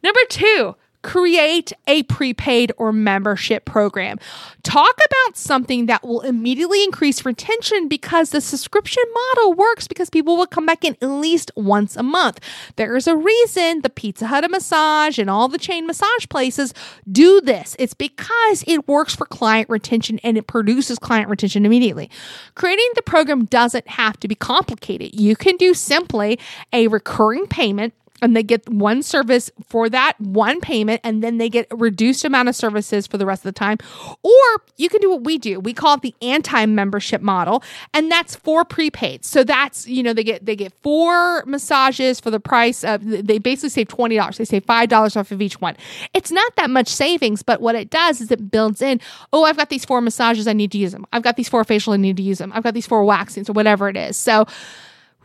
Number 0.02 0.20
two, 0.28 0.74
create 1.02 1.72
a 1.86 2.02
prepaid 2.04 2.72
or 2.76 2.92
membership 2.92 3.64
program. 3.64 4.18
Talk 4.62 4.94
about 4.94 5.36
something 5.36 5.86
that 5.86 6.04
will 6.04 6.20
immediately 6.20 6.84
increase 6.84 7.24
retention 7.24 7.88
because 7.88 8.30
the 8.30 8.40
subscription 8.40 9.02
model 9.14 9.54
works 9.54 9.88
because 9.88 10.10
people 10.10 10.36
will 10.36 10.46
come 10.46 10.66
back 10.66 10.84
in 10.84 10.96
at 11.00 11.06
least 11.06 11.50
once 11.56 11.96
a 11.96 12.02
month. 12.02 12.40
There 12.76 12.96
is 12.96 13.06
a 13.06 13.16
reason 13.16 13.80
the 13.80 13.90
Pizza 13.90 14.26
Hut 14.26 14.44
of 14.44 14.50
massage 14.50 15.18
and 15.18 15.30
all 15.30 15.48
the 15.48 15.58
chain 15.58 15.86
massage 15.86 16.26
places 16.28 16.74
do 17.10 17.40
this. 17.40 17.76
It's 17.78 17.94
because 17.94 18.64
it 18.66 18.86
works 18.86 19.14
for 19.14 19.26
client 19.26 19.68
retention 19.70 20.20
and 20.22 20.36
it 20.36 20.46
produces 20.46 20.98
client 20.98 21.28
retention 21.28 21.64
immediately. 21.64 22.10
Creating 22.54 22.90
the 22.94 23.02
program 23.02 23.46
doesn't 23.46 23.88
have 23.88 24.18
to 24.20 24.28
be 24.28 24.34
complicated. 24.34 25.18
You 25.18 25.36
can 25.36 25.56
do 25.56 25.72
simply 25.74 26.38
a 26.72 26.88
recurring 26.88 27.46
payment 27.46 27.94
and 28.22 28.36
they 28.36 28.42
get 28.42 28.68
one 28.68 29.02
service 29.02 29.50
for 29.66 29.88
that 29.88 30.20
one 30.20 30.60
payment 30.60 31.00
and 31.04 31.22
then 31.22 31.38
they 31.38 31.48
get 31.48 31.66
a 31.70 31.76
reduced 31.76 32.24
amount 32.24 32.48
of 32.48 32.56
services 32.56 33.06
for 33.06 33.18
the 33.18 33.26
rest 33.26 33.40
of 33.40 33.54
the 33.54 33.58
time. 33.58 33.78
Or 34.22 34.62
you 34.76 34.88
can 34.88 35.00
do 35.00 35.10
what 35.10 35.24
we 35.24 35.38
do. 35.38 35.60
We 35.60 35.74
call 35.74 35.94
it 35.94 36.02
the 36.02 36.14
anti-membership 36.22 37.20
model 37.20 37.62
and 37.94 38.10
that's 38.10 38.36
for 38.36 38.64
prepaid. 38.64 39.24
So 39.24 39.44
that's 39.44 39.86
you 39.86 40.02
know 40.02 40.12
they 40.12 40.24
get 40.24 40.46
they 40.46 40.56
get 40.56 40.72
four 40.82 41.44
massages 41.46 42.20
for 42.20 42.30
the 42.30 42.40
price 42.40 42.84
of 42.84 43.04
they 43.04 43.38
basically 43.38 43.70
save 43.70 43.88
$20 43.88 44.36
they 44.36 44.44
save 44.44 44.66
$5 44.66 45.16
off 45.16 45.30
of 45.32 45.42
each 45.42 45.60
one. 45.60 45.76
It's 46.14 46.30
not 46.30 46.56
that 46.56 46.70
much 46.70 46.88
savings 46.88 47.42
but 47.42 47.60
what 47.60 47.74
it 47.74 47.90
does 47.90 48.20
is 48.20 48.30
it 48.30 48.50
builds 48.50 48.82
in 48.82 49.00
oh 49.32 49.44
i've 49.44 49.56
got 49.56 49.68
these 49.68 49.84
four 49.84 50.00
massages 50.00 50.46
i 50.46 50.52
need 50.52 50.72
to 50.72 50.78
use 50.78 50.92
them 50.92 51.06
i've 51.12 51.22
got 51.22 51.36
these 51.36 51.48
four 51.48 51.64
facial 51.64 51.92
i 51.92 51.96
need 51.96 52.16
to 52.16 52.22
use 52.22 52.38
them 52.38 52.52
i've 52.54 52.62
got 52.62 52.74
these 52.74 52.86
four 52.86 53.04
waxings 53.04 53.48
or 53.48 53.52
whatever 53.52 53.88
it 53.88 53.96
is. 53.96 54.16
So 54.16 54.46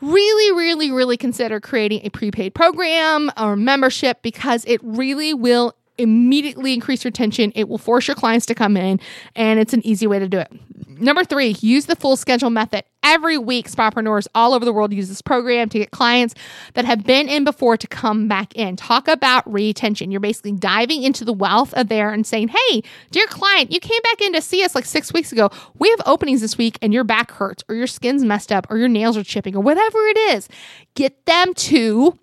really, 0.05 0.51
really, 0.57 0.91
really 0.91 1.17
consider 1.17 1.59
creating 1.59 2.01
a 2.03 2.09
prepaid 2.09 2.53
program 2.53 3.31
or 3.37 3.55
membership 3.55 4.21
because 4.21 4.63
it 4.65 4.79
really 4.83 5.33
will 5.33 5.75
immediately 5.97 6.73
increase 6.73 7.05
retention. 7.05 7.51
It 7.55 7.69
will 7.69 7.77
force 7.77 8.07
your 8.07 8.15
clients 8.15 8.45
to 8.47 8.55
come 8.55 8.77
in, 8.77 8.99
and 9.35 9.59
it's 9.59 9.73
an 9.73 9.85
easy 9.85 10.07
way 10.07 10.19
to 10.19 10.27
do 10.27 10.39
it. 10.39 10.51
Number 10.87 11.23
three, 11.23 11.55
use 11.59 11.87
the 11.87 11.95
full 11.95 12.15
schedule 12.15 12.49
method. 12.49 12.83
Every 13.03 13.37
week, 13.37 13.69
spapreneurs 13.69 14.27
all 14.33 14.53
over 14.53 14.63
the 14.65 14.73
world 14.73 14.93
use 14.93 15.09
this 15.09 15.21
program 15.21 15.69
to 15.69 15.79
get 15.79 15.91
clients 15.91 16.33
that 16.73 16.85
have 16.85 17.03
been 17.03 17.27
in 17.27 17.43
before 17.43 17.77
to 17.77 17.87
come 17.87 18.27
back 18.27 18.55
in. 18.55 18.75
Talk 18.75 19.07
about 19.07 19.51
retention. 19.51 20.09
You're 20.09 20.21
basically 20.21 20.53
diving 20.53 21.03
into 21.03 21.25
the 21.25 21.33
wealth 21.33 21.73
of 21.73 21.89
there 21.89 22.11
and 22.11 22.25
saying, 22.25 22.49
Hey, 22.49 22.81
dear 23.11 23.27
client, 23.27 23.71
you 23.71 23.79
came 23.79 23.99
back 24.03 24.21
in 24.21 24.33
to 24.33 24.41
see 24.41 24.63
us 24.63 24.73
like 24.73 24.85
six 24.85 25.13
weeks 25.13 25.31
ago. 25.31 25.49
We 25.77 25.89
have 25.89 26.01
openings 26.05 26.41
this 26.41 26.57
week 26.57 26.77
and 26.81 26.93
your 26.93 27.03
back 27.03 27.31
hurts, 27.31 27.63
or 27.67 27.75
your 27.75 27.87
skin's 27.87 28.23
messed 28.23 28.51
up, 28.51 28.67
or 28.69 28.77
your 28.77 28.87
nails 28.87 29.17
are 29.17 29.23
chipping, 29.23 29.55
or 29.55 29.61
whatever 29.61 29.99
it 30.07 30.17
is. 30.17 30.47
Get 30.95 31.25
them 31.25 31.53
to 31.53 32.17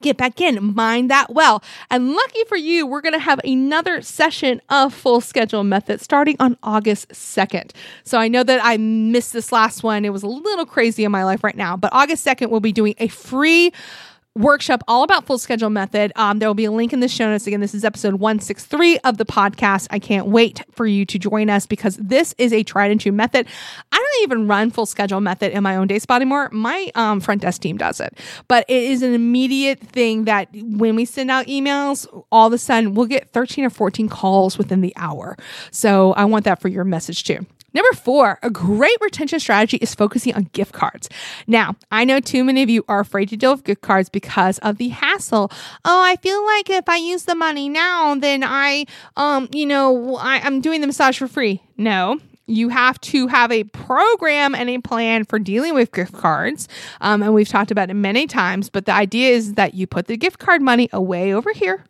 get 0.00 0.16
back 0.16 0.40
in, 0.40 0.74
mind 0.74 1.10
that 1.10 1.32
well. 1.32 1.62
And 1.90 2.12
lucky 2.12 2.44
for 2.48 2.56
you, 2.56 2.86
we're 2.86 3.00
going 3.00 3.12
to 3.12 3.18
have 3.18 3.40
another 3.44 4.02
session 4.02 4.60
of 4.68 4.94
full 4.94 5.20
schedule 5.20 5.64
method 5.64 6.00
starting 6.00 6.36
on 6.40 6.56
August 6.62 7.10
2nd. 7.10 7.72
So 8.04 8.18
I 8.18 8.28
know 8.28 8.42
that 8.42 8.60
I 8.62 8.76
missed 8.78 9.32
this 9.32 9.52
last 9.52 9.82
one. 9.82 10.04
It 10.04 10.12
was 10.12 10.22
a 10.22 10.28
little 10.28 10.66
crazy 10.66 11.04
in 11.04 11.12
my 11.12 11.24
life 11.24 11.44
right 11.44 11.56
now, 11.56 11.76
but 11.76 11.92
August 11.92 12.26
2nd, 12.26 12.50
we'll 12.50 12.60
be 12.60 12.72
doing 12.72 12.94
a 12.98 13.08
free 13.08 13.72
workshop 14.34 14.82
all 14.88 15.02
about 15.02 15.26
full 15.26 15.38
schedule 15.38 15.70
method. 15.70 16.12
Um, 16.16 16.38
there 16.38 16.48
will 16.48 16.54
be 16.54 16.64
a 16.64 16.72
link 16.72 16.92
in 16.92 17.00
the 17.00 17.08
show 17.08 17.28
notes. 17.28 17.46
Again, 17.46 17.60
this 17.60 17.74
is 17.74 17.84
episode 17.84 18.14
163 18.14 18.98
of 19.00 19.18
the 19.18 19.26
podcast. 19.26 19.88
I 19.90 19.98
can't 19.98 20.28
wait 20.28 20.62
for 20.72 20.86
you 20.86 21.04
to 21.06 21.18
join 21.18 21.50
us 21.50 21.66
because 21.66 21.96
this 21.96 22.34
is 22.38 22.52
a 22.52 22.62
tried 22.62 22.90
and 22.90 23.00
true 23.00 23.12
method. 23.12 23.46
I 23.90 23.96
don't 23.96 24.22
even 24.22 24.48
run 24.48 24.70
full 24.70 24.86
schedule 24.86 25.20
method 25.20 25.52
in 25.52 25.62
my 25.62 25.76
own 25.76 25.86
day 25.86 25.98
spot 25.98 26.22
anymore. 26.22 26.48
My 26.52 26.90
um, 26.94 27.20
front 27.20 27.42
desk 27.42 27.60
team 27.60 27.76
does 27.76 28.00
it, 28.00 28.18
but 28.48 28.64
it 28.68 28.82
is 28.82 29.02
an 29.02 29.12
immediate 29.12 29.80
thing 29.80 30.24
that 30.24 30.48
when 30.52 30.96
we 30.96 31.04
send 31.04 31.30
out 31.30 31.46
emails, 31.46 32.06
all 32.32 32.46
of 32.46 32.52
a 32.52 32.58
sudden 32.58 32.94
we'll 32.94 33.06
get 33.06 33.30
13 33.30 33.64
or 33.64 33.70
14 33.70 34.08
calls 34.08 34.56
within 34.56 34.80
the 34.80 34.94
hour. 34.96 35.36
So 35.70 36.12
I 36.14 36.24
want 36.24 36.44
that 36.44 36.60
for 36.60 36.68
your 36.68 36.84
message 36.84 37.24
too. 37.24 37.44
Number 37.74 37.92
four, 37.92 38.38
a 38.42 38.50
great 38.50 38.96
retention 39.00 39.40
strategy 39.40 39.78
is 39.78 39.94
focusing 39.94 40.34
on 40.34 40.50
gift 40.52 40.72
cards. 40.72 41.08
Now, 41.46 41.76
I 41.90 42.04
know 42.04 42.20
too 42.20 42.44
many 42.44 42.62
of 42.62 42.70
you 42.70 42.84
are 42.88 43.00
afraid 43.00 43.28
to 43.30 43.36
deal 43.36 43.52
with 43.52 43.64
gift 43.64 43.82
cards 43.82 44.08
because 44.08 44.58
of 44.58 44.78
the 44.78 44.88
hassle. 44.88 45.50
Oh, 45.84 46.02
I 46.02 46.16
feel 46.16 46.44
like 46.44 46.70
if 46.70 46.88
I 46.88 46.96
use 46.96 47.24
the 47.24 47.34
money 47.34 47.68
now, 47.68 48.14
then 48.14 48.44
I, 48.44 48.84
um, 49.16 49.48
you 49.52 49.66
know, 49.66 50.16
I, 50.16 50.40
I'm 50.40 50.60
doing 50.60 50.80
the 50.80 50.86
massage 50.86 51.18
for 51.18 51.28
free. 51.28 51.62
No, 51.76 52.18
you 52.46 52.68
have 52.68 53.00
to 53.00 53.28
have 53.28 53.50
a 53.50 53.64
program 53.64 54.54
and 54.54 54.68
a 54.68 54.78
plan 54.78 55.24
for 55.24 55.38
dealing 55.38 55.74
with 55.74 55.92
gift 55.92 56.12
cards. 56.12 56.68
Um, 57.00 57.22
and 57.22 57.32
we've 57.34 57.48
talked 57.48 57.70
about 57.70 57.90
it 57.90 57.94
many 57.94 58.26
times, 58.26 58.68
but 58.68 58.86
the 58.86 58.92
idea 58.92 59.30
is 59.30 59.54
that 59.54 59.74
you 59.74 59.86
put 59.86 60.06
the 60.06 60.16
gift 60.16 60.38
card 60.38 60.60
money 60.60 60.88
away 60.92 61.32
over 61.32 61.52
here, 61.52 61.84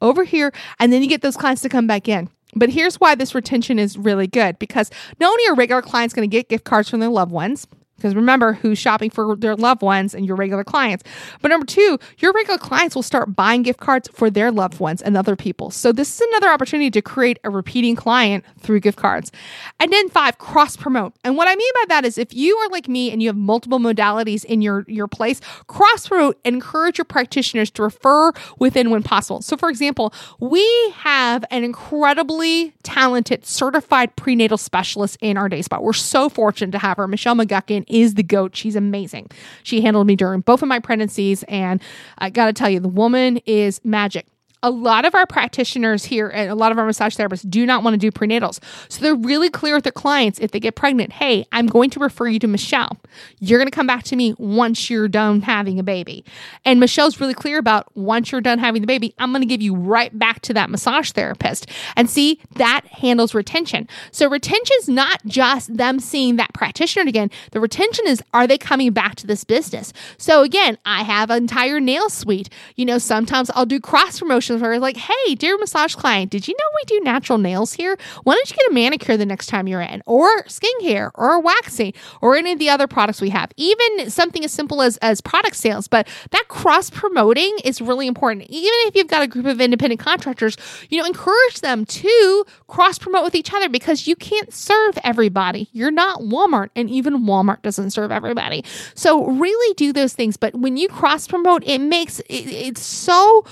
over 0.00 0.24
here, 0.24 0.52
and 0.78 0.92
then 0.92 1.02
you 1.02 1.08
get 1.08 1.22
those 1.22 1.36
clients 1.36 1.62
to 1.62 1.68
come 1.68 1.86
back 1.86 2.08
in. 2.08 2.30
But 2.56 2.70
here's 2.70 2.96
why 2.96 3.14
this 3.14 3.34
retention 3.34 3.78
is 3.78 3.98
really 3.98 4.26
good 4.26 4.58
because 4.58 4.90
not 5.20 5.30
only 5.30 5.44
are 5.48 5.54
regular 5.54 5.82
clients 5.82 6.14
going 6.14 6.28
to 6.28 6.34
get 6.34 6.48
gift 6.48 6.64
cards 6.64 6.88
from 6.88 7.00
their 7.00 7.10
loved 7.10 7.30
ones, 7.30 7.66
because 7.96 8.14
remember 8.14 8.52
who's 8.52 8.78
shopping 8.78 9.10
for 9.10 9.36
their 9.36 9.56
loved 9.56 9.82
ones 9.82 10.14
and 10.14 10.26
your 10.26 10.36
regular 10.36 10.64
clients. 10.64 11.02
But 11.40 11.48
number 11.48 11.66
two, 11.66 11.98
your 12.18 12.32
regular 12.32 12.58
clients 12.58 12.94
will 12.94 13.02
start 13.02 13.34
buying 13.34 13.62
gift 13.62 13.80
cards 13.80 14.08
for 14.12 14.30
their 14.30 14.50
loved 14.50 14.80
ones 14.80 15.02
and 15.02 15.16
other 15.16 15.36
people. 15.36 15.70
So 15.70 15.92
this 15.92 16.14
is 16.14 16.26
another 16.32 16.48
opportunity 16.48 16.90
to 16.90 17.02
create 17.02 17.38
a 17.44 17.50
repeating 17.50 17.96
client 17.96 18.44
through 18.58 18.80
gift 18.80 18.98
cards. 18.98 19.32
And 19.80 19.92
then 19.92 20.08
five, 20.08 20.38
cross 20.38 20.76
promote. 20.76 21.14
And 21.24 21.36
what 21.36 21.48
I 21.48 21.56
mean 21.56 21.72
by 21.74 21.84
that 21.88 22.04
is 22.04 22.18
if 22.18 22.34
you 22.34 22.56
are 22.56 22.68
like 22.68 22.88
me 22.88 23.10
and 23.10 23.22
you 23.22 23.28
have 23.28 23.36
multiple 23.36 23.78
modalities 23.78 24.44
in 24.44 24.60
your, 24.60 24.84
your 24.88 25.08
place, 25.08 25.40
cross 25.66 26.08
promote 26.08 26.38
and 26.44 26.56
encourage 26.56 26.98
your 26.98 27.04
practitioners 27.06 27.70
to 27.72 27.82
refer 27.82 28.32
within 28.58 28.90
when 28.90 29.02
possible. 29.02 29.40
So 29.40 29.56
for 29.56 29.70
example, 29.70 30.12
we 30.38 30.66
have 30.96 31.44
an 31.50 31.64
incredibly 31.64 32.74
talented 32.82 33.46
certified 33.46 34.14
prenatal 34.16 34.58
specialist 34.58 35.16
in 35.20 35.36
our 35.36 35.48
day 35.48 35.62
spot. 35.62 35.82
We're 35.82 35.92
so 35.94 36.28
fortunate 36.28 36.72
to 36.72 36.78
have 36.78 36.98
her, 36.98 37.08
Michelle 37.08 37.34
McGuckin 37.34 37.85
is 37.86 38.14
the 38.14 38.22
goat. 38.22 38.56
She's 38.56 38.76
amazing. 38.76 39.30
She 39.62 39.80
handled 39.80 40.06
me 40.06 40.16
during 40.16 40.40
both 40.40 40.62
of 40.62 40.68
my 40.68 40.78
pregnancies. 40.78 41.42
And 41.44 41.82
I 42.18 42.30
got 42.30 42.46
to 42.46 42.52
tell 42.52 42.70
you, 42.70 42.80
the 42.80 42.88
woman 42.88 43.38
is 43.46 43.80
magic 43.84 44.26
a 44.66 44.70
lot 44.70 45.04
of 45.04 45.14
our 45.14 45.26
practitioners 45.26 46.04
here 46.06 46.28
and 46.28 46.50
a 46.50 46.56
lot 46.56 46.72
of 46.72 46.78
our 46.78 46.84
massage 46.84 47.16
therapists 47.16 47.48
do 47.48 47.64
not 47.64 47.84
want 47.84 47.94
to 47.94 47.98
do 47.98 48.10
prenatals. 48.10 48.58
So 48.88 49.00
they're 49.00 49.14
really 49.14 49.48
clear 49.48 49.76
with 49.76 49.84
their 49.84 49.92
clients 49.92 50.40
if 50.40 50.50
they 50.50 50.58
get 50.58 50.74
pregnant, 50.74 51.12
hey, 51.12 51.46
I'm 51.52 51.68
going 51.68 51.88
to 51.90 52.00
refer 52.00 52.26
you 52.26 52.40
to 52.40 52.48
Michelle. 52.48 52.98
You're 53.38 53.60
going 53.60 53.68
to 53.68 53.74
come 53.74 53.86
back 53.86 54.02
to 54.04 54.16
me 54.16 54.34
once 54.38 54.90
you're 54.90 55.06
done 55.06 55.42
having 55.42 55.78
a 55.78 55.84
baby. 55.84 56.24
And 56.64 56.80
Michelle's 56.80 57.20
really 57.20 57.32
clear 57.32 57.58
about 57.58 57.96
once 57.96 58.32
you're 58.32 58.40
done 58.40 58.58
having 58.58 58.80
the 58.80 58.88
baby, 58.88 59.14
I'm 59.20 59.30
going 59.30 59.42
to 59.42 59.46
give 59.46 59.62
you 59.62 59.72
right 59.72 60.16
back 60.18 60.40
to 60.42 60.54
that 60.54 60.68
massage 60.68 61.12
therapist. 61.12 61.70
And 61.94 62.10
see, 62.10 62.40
that 62.56 62.84
handles 62.86 63.34
retention. 63.34 63.86
So 64.10 64.28
retention 64.28 64.76
is 64.80 64.88
not 64.88 65.24
just 65.26 65.76
them 65.76 66.00
seeing 66.00 66.34
that 66.36 66.52
practitioner 66.54 67.08
again. 67.08 67.30
The 67.52 67.60
retention 67.60 68.08
is 68.08 68.20
are 68.34 68.48
they 68.48 68.58
coming 68.58 68.92
back 68.92 69.14
to 69.16 69.28
this 69.28 69.44
business? 69.44 69.92
So 70.18 70.42
again, 70.42 70.76
I 70.84 71.04
have 71.04 71.30
an 71.30 71.36
entire 71.36 71.78
nail 71.78 72.10
suite. 72.10 72.48
You 72.74 72.84
know, 72.84 72.98
sometimes 72.98 73.48
I'll 73.54 73.64
do 73.64 73.78
cross 73.78 74.18
promotion 74.18 74.55
where 74.60 74.72
it's 74.72 74.82
like, 74.82 74.96
hey, 74.96 75.34
dear 75.34 75.56
massage 75.58 75.94
client, 75.94 76.30
did 76.30 76.48
you 76.48 76.54
know 76.58 76.64
we 76.74 76.98
do 76.98 77.04
natural 77.04 77.38
nails 77.38 77.72
here? 77.72 77.96
Why 78.24 78.34
don't 78.34 78.50
you 78.50 78.56
get 78.56 78.70
a 78.70 78.74
manicure 78.74 79.16
the 79.16 79.26
next 79.26 79.46
time 79.46 79.68
you're 79.68 79.80
in, 79.80 80.02
or 80.06 80.42
skincare, 80.44 81.10
or 81.14 81.40
waxing, 81.40 81.92
or 82.20 82.36
any 82.36 82.52
of 82.52 82.58
the 82.58 82.70
other 82.70 82.86
products 82.86 83.20
we 83.20 83.30
have? 83.30 83.50
Even 83.56 84.10
something 84.10 84.44
as 84.44 84.52
simple 84.52 84.82
as 84.82 84.96
as 84.98 85.20
product 85.20 85.56
sales, 85.56 85.88
but 85.88 86.08
that 86.30 86.44
cross 86.48 86.90
promoting 86.90 87.56
is 87.64 87.80
really 87.80 88.06
important. 88.06 88.48
Even 88.48 88.78
if 88.86 88.94
you've 88.96 89.08
got 89.08 89.22
a 89.22 89.26
group 89.26 89.46
of 89.46 89.60
independent 89.60 90.00
contractors, 90.00 90.56
you 90.90 90.98
know, 90.98 91.06
encourage 91.06 91.60
them 91.60 91.84
to 91.84 92.44
cross 92.66 92.98
promote 92.98 93.24
with 93.24 93.34
each 93.34 93.52
other 93.52 93.68
because 93.68 94.06
you 94.06 94.16
can't 94.16 94.52
serve 94.52 94.98
everybody. 95.04 95.68
You're 95.72 95.90
not 95.90 96.20
Walmart, 96.20 96.70
and 96.74 96.90
even 96.90 97.24
Walmart 97.24 97.62
doesn't 97.62 97.90
serve 97.90 98.10
everybody. 98.10 98.64
So 98.94 99.26
really 99.26 99.74
do 99.74 99.92
those 99.92 100.12
things. 100.12 100.36
But 100.36 100.54
when 100.54 100.76
you 100.76 100.88
cross 100.88 101.26
promote, 101.26 101.62
it 101.66 101.80
makes 101.80 102.20
it, 102.20 102.46
it's 102.46 102.82
so 102.82 103.44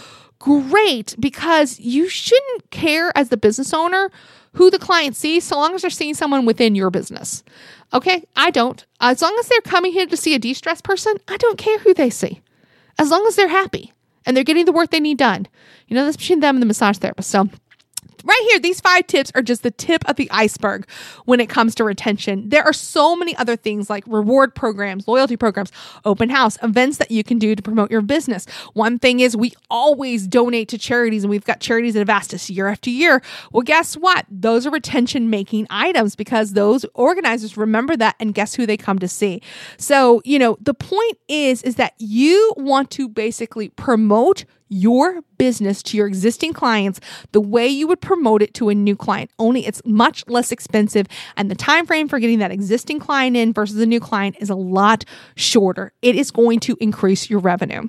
great 0.44 1.16
because 1.18 1.80
you 1.80 2.06
shouldn't 2.06 2.70
care 2.70 3.10
as 3.16 3.30
the 3.30 3.36
business 3.36 3.72
owner 3.72 4.10
who 4.52 4.70
the 4.70 4.78
client 4.78 5.16
sees 5.16 5.42
so 5.42 5.56
long 5.56 5.74
as 5.74 5.80
they're 5.80 5.90
seeing 5.90 6.12
someone 6.12 6.44
within 6.44 6.74
your 6.74 6.90
business. 6.90 7.42
Okay, 7.94 8.24
I 8.36 8.50
don't. 8.50 8.84
As 9.00 9.22
long 9.22 9.34
as 9.40 9.48
they're 9.48 9.60
coming 9.62 9.92
here 9.92 10.06
to 10.06 10.16
see 10.18 10.34
a 10.34 10.38
de 10.38 10.52
stress 10.52 10.82
person, 10.82 11.14
I 11.28 11.38
don't 11.38 11.56
care 11.56 11.78
who 11.78 11.94
they 11.94 12.10
see. 12.10 12.42
As 12.98 13.10
long 13.10 13.26
as 13.26 13.36
they're 13.36 13.48
happy 13.48 13.94
and 14.26 14.36
they're 14.36 14.44
getting 14.44 14.66
the 14.66 14.72
work 14.72 14.90
they 14.90 15.00
need 15.00 15.16
done. 15.16 15.48
You 15.88 15.96
know, 15.96 16.04
that's 16.04 16.18
between 16.18 16.40
them 16.40 16.56
and 16.56 16.62
the 16.62 16.66
massage 16.66 16.98
therapist. 16.98 17.30
So 17.30 17.48
right 18.24 18.46
here, 18.50 18.58
these 18.58 18.80
five 18.80 19.06
tips 19.06 19.30
are 19.34 19.42
just 19.42 19.62
the 19.62 19.70
tip 19.70 20.08
of 20.08 20.16
the 20.16 20.30
iceberg 20.30 20.88
when 21.24 21.40
it 21.40 21.48
comes 21.48 21.74
to 21.76 21.84
retention. 21.84 22.48
There 22.48 22.62
are 22.62 22.72
so 22.72 23.14
many 23.14 23.36
other 23.36 23.56
things 23.56 23.88
like 23.88 24.04
reward 24.06 24.54
programs, 24.54 25.06
loyalty 25.06 25.36
programs, 25.36 25.70
open 26.04 26.30
house, 26.30 26.58
events 26.62 26.98
that 26.98 27.10
you 27.10 27.22
can 27.22 27.38
do 27.38 27.54
to 27.54 27.62
promote 27.62 27.90
your 27.90 28.02
business. 28.02 28.46
One 28.72 28.98
thing 28.98 29.20
is 29.20 29.36
we 29.36 29.52
always 29.70 30.26
donate 30.26 30.68
to 30.68 30.78
charities 30.78 31.24
and 31.24 31.30
we've 31.30 31.44
got 31.44 31.60
charities 31.60 31.94
that 31.94 32.00
have 32.00 32.10
asked 32.10 32.34
us 32.34 32.50
year 32.50 32.68
after 32.68 32.90
year. 32.90 33.22
Well, 33.52 33.62
guess 33.62 33.94
what? 33.96 34.26
Those 34.30 34.66
are 34.66 34.70
retention 34.70 35.30
making 35.30 35.66
items 35.70 36.16
because 36.16 36.52
those 36.52 36.84
organizers 36.94 37.56
remember 37.56 37.96
that 37.96 38.16
and 38.18 38.34
guess 38.34 38.54
who 38.54 38.66
they 38.66 38.76
come 38.76 38.98
to 38.98 39.08
see. 39.08 39.42
So, 39.76 40.22
you 40.24 40.38
know, 40.38 40.56
the 40.60 40.74
point 40.74 41.18
is 41.28 41.62
is 41.62 41.76
that 41.76 41.94
you 41.98 42.52
want 42.56 42.90
to 42.92 43.08
basically 43.08 43.68
promote 43.70 44.44
your 44.68 45.22
business 45.38 45.82
to 45.82 45.96
your 45.96 46.06
existing 46.06 46.52
clients 46.52 47.00
the 47.32 47.40
way 47.40 47.66
you 47.66 47.86
would 47.86 48.00
promote 48.00 48.42
it 48.42 48.54
to 48.54 48.68
a 48.68 48.74
new 48.74 48.96
client. 48.96 49.30
Only 49.38 49.66
it's 49.66 49.82
much 49.84 50.24
less 50.28 50.52
expensive 50.52 51.06
and 51.36 51.50
the 51.50 51.54
time 51.54 51.86
frame 51.86 52.08
for 52.08 52.18
getting 52.18 52.38
that 52.38 52.50
existing 52.50 52.98
client 52.98 53.36
in 53.36 53.52
versus 53.52 53.78
a 53.78 53.86
new 53.86 54.00
client 54.00 54.36
is 54.40 54.50
a 54.50 54.54
lot 54.54 55.04
shorter. 55.36 55.92
It 56.02 56.16
is 56.16 56.30
going 56.30 56.60
to 56.60 56.76
increase 56.80 57.28
your 57.28 57.40
revenue 57.40 57.88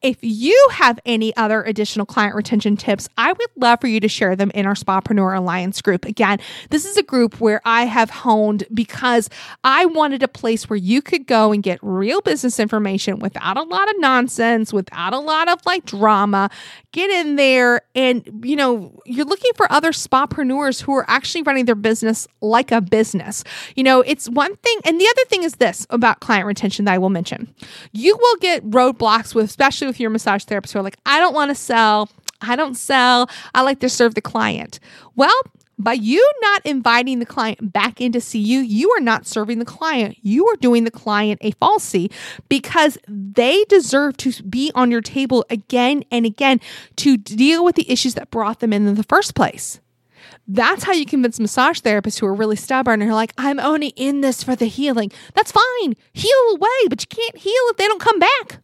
if 0.00 0.18
you 0.20 0.68
have 0.72 1.00
any 1.04 1.36
other 1.36 1.62
additional 1.64 2.06
client 2.06 2.36
retention 2.36 2.76
tips, 2.76 3.08
I 3.18 3.32
would 3.32 3.48
love 3.56 3.80
for 3.80 3.88
you 3.88 3.98
to 3.98 4.08
share 4.08 4.36
them 4.36 4.52
in 4.54 4.64
our 4.64 4.74
Spapreneur 4.74 5.36
Alliance 5.36 5.82
group. 5.82 6.04
Again, 6.04 6.38
this 6.70 6.84
is 6.84 6.96
a 6.96 7.02
group 7.02 7.40
where 7.40 7.60
I 7.64 7.84
have 7.84 8.08
honed 8.08 8.64
because 8.72 9.28
I 9.64 9.86
wanted 9.86 10.22
a 10.22 10.28
place 10.28 10.70
where 10.70 10.76
you 10.76 11.02
could 11.02 11.26
go 11.26 11.50
and 11.50 11.64
get 11.64 11.80
real 11.82 12.20
business 12.20 12.60
information 12.60 13.18
without 13.18 13.56
a 13.56 13.62
lot 13.62 13.88
of 13.90 13.98
nonsense, 13.98 14.72
without 14.72 15.14
a 15.14 15.18
lot 15.18 15.48
of 15.48 15.60
like 15.66 15.84
drama. 15.84 16.48
Get 16.92 17.10
in 17.10 17.36
there 17.36 17.82
and, 17.94 18.42
you 18.44 18.54
know, 18.54 19.00
you're 19.04 19.26
looking 19.26 19.52
for 19.56 19.70
other 19.70 19.90
spapreneurs 19.90 20.80
who 20.80 20.94
are 20.94 21.04
actually 21.08 21.42
running 21.42 21.64
their 21.64 21.74
business 21.74 22.28
like 22.40 22.70
a 22.70 22.80
business. 22.80 23.42
You 23.74 23.82
know, 23.82 24.02
it's 24.02 24.28
one 24.28 24.54
thing. 24.56 24.78
And 24.84 25.00
the 25.00 25.06
other 25.06 25.24
thing 25.28 25.42
is 25.42 25.54
this 25.54 25.86
about 25.90 26.20
client 26.20 26.46
retention 26.46 26.84
that 26.84 26.94
I 26.94 26.98
will 26.98 27.10
mention. 27.10 27.52
You 27.92 28.16
will 28.16 28.36
get 28.36 28.64
roadblocks 28.70 29.34
with, 29.34 29.46
especially 29.46 29.87
with 29.88 29.98
your 29.98 30.10
massage 30.10 30.44
therapist 30.44 30.72
who 30.72 30.78
are 30.78 30.82
like, 30.82 30.98
I 31.04 31.18
don't 31.18 31.34
want 31.34 31.50
to 31.50 31.54
sell. 31.56 32.08
I 32.40 32.54
don't 32.54 32.76
sell. 32.76 33.28
I 33.54 33.62
like 33.62 33.80
to 33.80 33.88
serve 33.88 34.14
the 34.14 34.20
client. 34.20 34.78
Well, 35.16 35.34
by 35.78 35.92
you 35.92 36.28
not 36.40 36.62
inviting 36.64 37.20
the 37.20 37.26
client 37.26 37.72
back 37.72 38.00
in 38.00 38.10
to 38.12 38.20
see 38.20 38.40
you, 38.40 38.60
you 38.60 38.90
are 38.90 39.00
not 39.00 39.26
serving 39.26 39.60
the 39.60 39.64
client. 39.64 40.18
You 40.22 40.46
are 40.48 40.56
doing 40.56 40.84
the 40.84 40.90
client 40.90 41.38
a 41.42 41.52
falsy 41.52 42.12
because 42.48 42.98
they 43.06 43.64
deserve 43.64 44.16
to 44.18 44.42
be 44.42 44.72
on 44.74 44.90
your 44.90 45.00
table 45.00 45.44
again 45.50 46.04
and 46.10 46.26
again 46.26 46.60
to 46.96 47.16
deal 47.16 47.64
with 47.64 47.76
the 47.76 47.90
issues 47.90 48.14
that 48.14 48.30
brought 48.30 48.58
them 48.58 48.72
in 48.72 48.88
in 48.88 48.96
the 48.96 49.04
first 49.04 49.34
place. 49.34 49.80
That's 50.48 50.84
how 50.84 50.92
you 50.92 51.04
convince 51.04 51.38
massage 51.38 51.80
therapists 51.80 52.18
who 52.18 52.26
are 52.26 52.34
really 52.34 52.56
stubborn 52.56 53.02
and 53.02 53.10
are 53.10 53.14
like, 53.14 53.34
I'm 53.36 53.60
only 53.60 53.88
in 53.88 54.22
this 54.22 54.42
for 54.42 54.56
the 54.56 54.66
healing. 54.66 55.12
That's 55.34 55.52
fine. 55.52 55.94
Heal 56.12 56.32
away, 56.52 56.88
but 56.88 57.02
you 57.02 57.06
can't 57.06 57.36
heal 57.36 57.52
if 57.68 57.76
they 57.76 57.86
don't 57.86 58.00
come 58.00 58.18
back. 58.18 58.60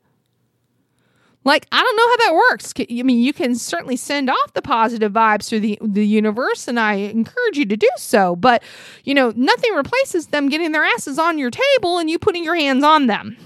Like, 1.45 1.67
I 1.71 1.83
don't 1.83 1.97
know 1.97 2.09
how 2.09 2.17
that 2.17 2.35
works. 2.51 2.73
I 2.79 3.03
mean, 3.03 3.21
you 3.21 3.35
can 3.35 3.55
certainly 3.55 3.97
send 3.97 4.31
off 4.31 4.55
the 4.55 4.63
positive 4.63 5.13
vibes 5.13 5.49
through 5.49 5.61
the, 5.61 5.79
the 5.83 6.07
universe, 6.07 6.67
and 6.67 6.81
I 6.81 6.95
encourage 6.95 7.59
you 7.59 7.67
to 7.67 7.77
do 7.77 7.89
so. 7.97 8.35
But, 8.35 8.63
you 9.05 9.13
know, 9.15 9.33
nothing 9.37 9.75
replaces 9.75 10.29
them 10.29 10.49
getting 10.49 10.73
their 10.73 10.85
asses 10.85 11.19
on 11.19 11.39
your 11.39 11.51
table 11.51 11.99
and 11.99 12.09
you 12.09 12.19
putting 12.19 12.45
your 12.45 12.55
hands 12.55 12.83
on 12.83 13.09
them. 13.09 13.37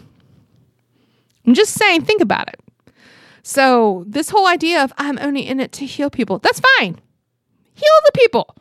I'm 1.44 1.54
just 1.54 1.74
saying, 1.74 2.04
think 2.04 2.22
about 2.22 2.48
it. 2.48 2.60
So, 3.42 4.04
this 4.06 4.28
whole 4.28 4.46
idea 4.46 4.84
of 4.84 4.92
I'm 4.96 5.18
only 5.18 5.48
in 5.48 5.58
it 5.58 5.72
to 5.72 5.86
heal 5.86 6.10
people, 6.10 6.38
that's 6.38 6.60
fine. 6.78 7.00
Heal 7.74 7.98
the 8.04 8.12
people. 8.14 8.54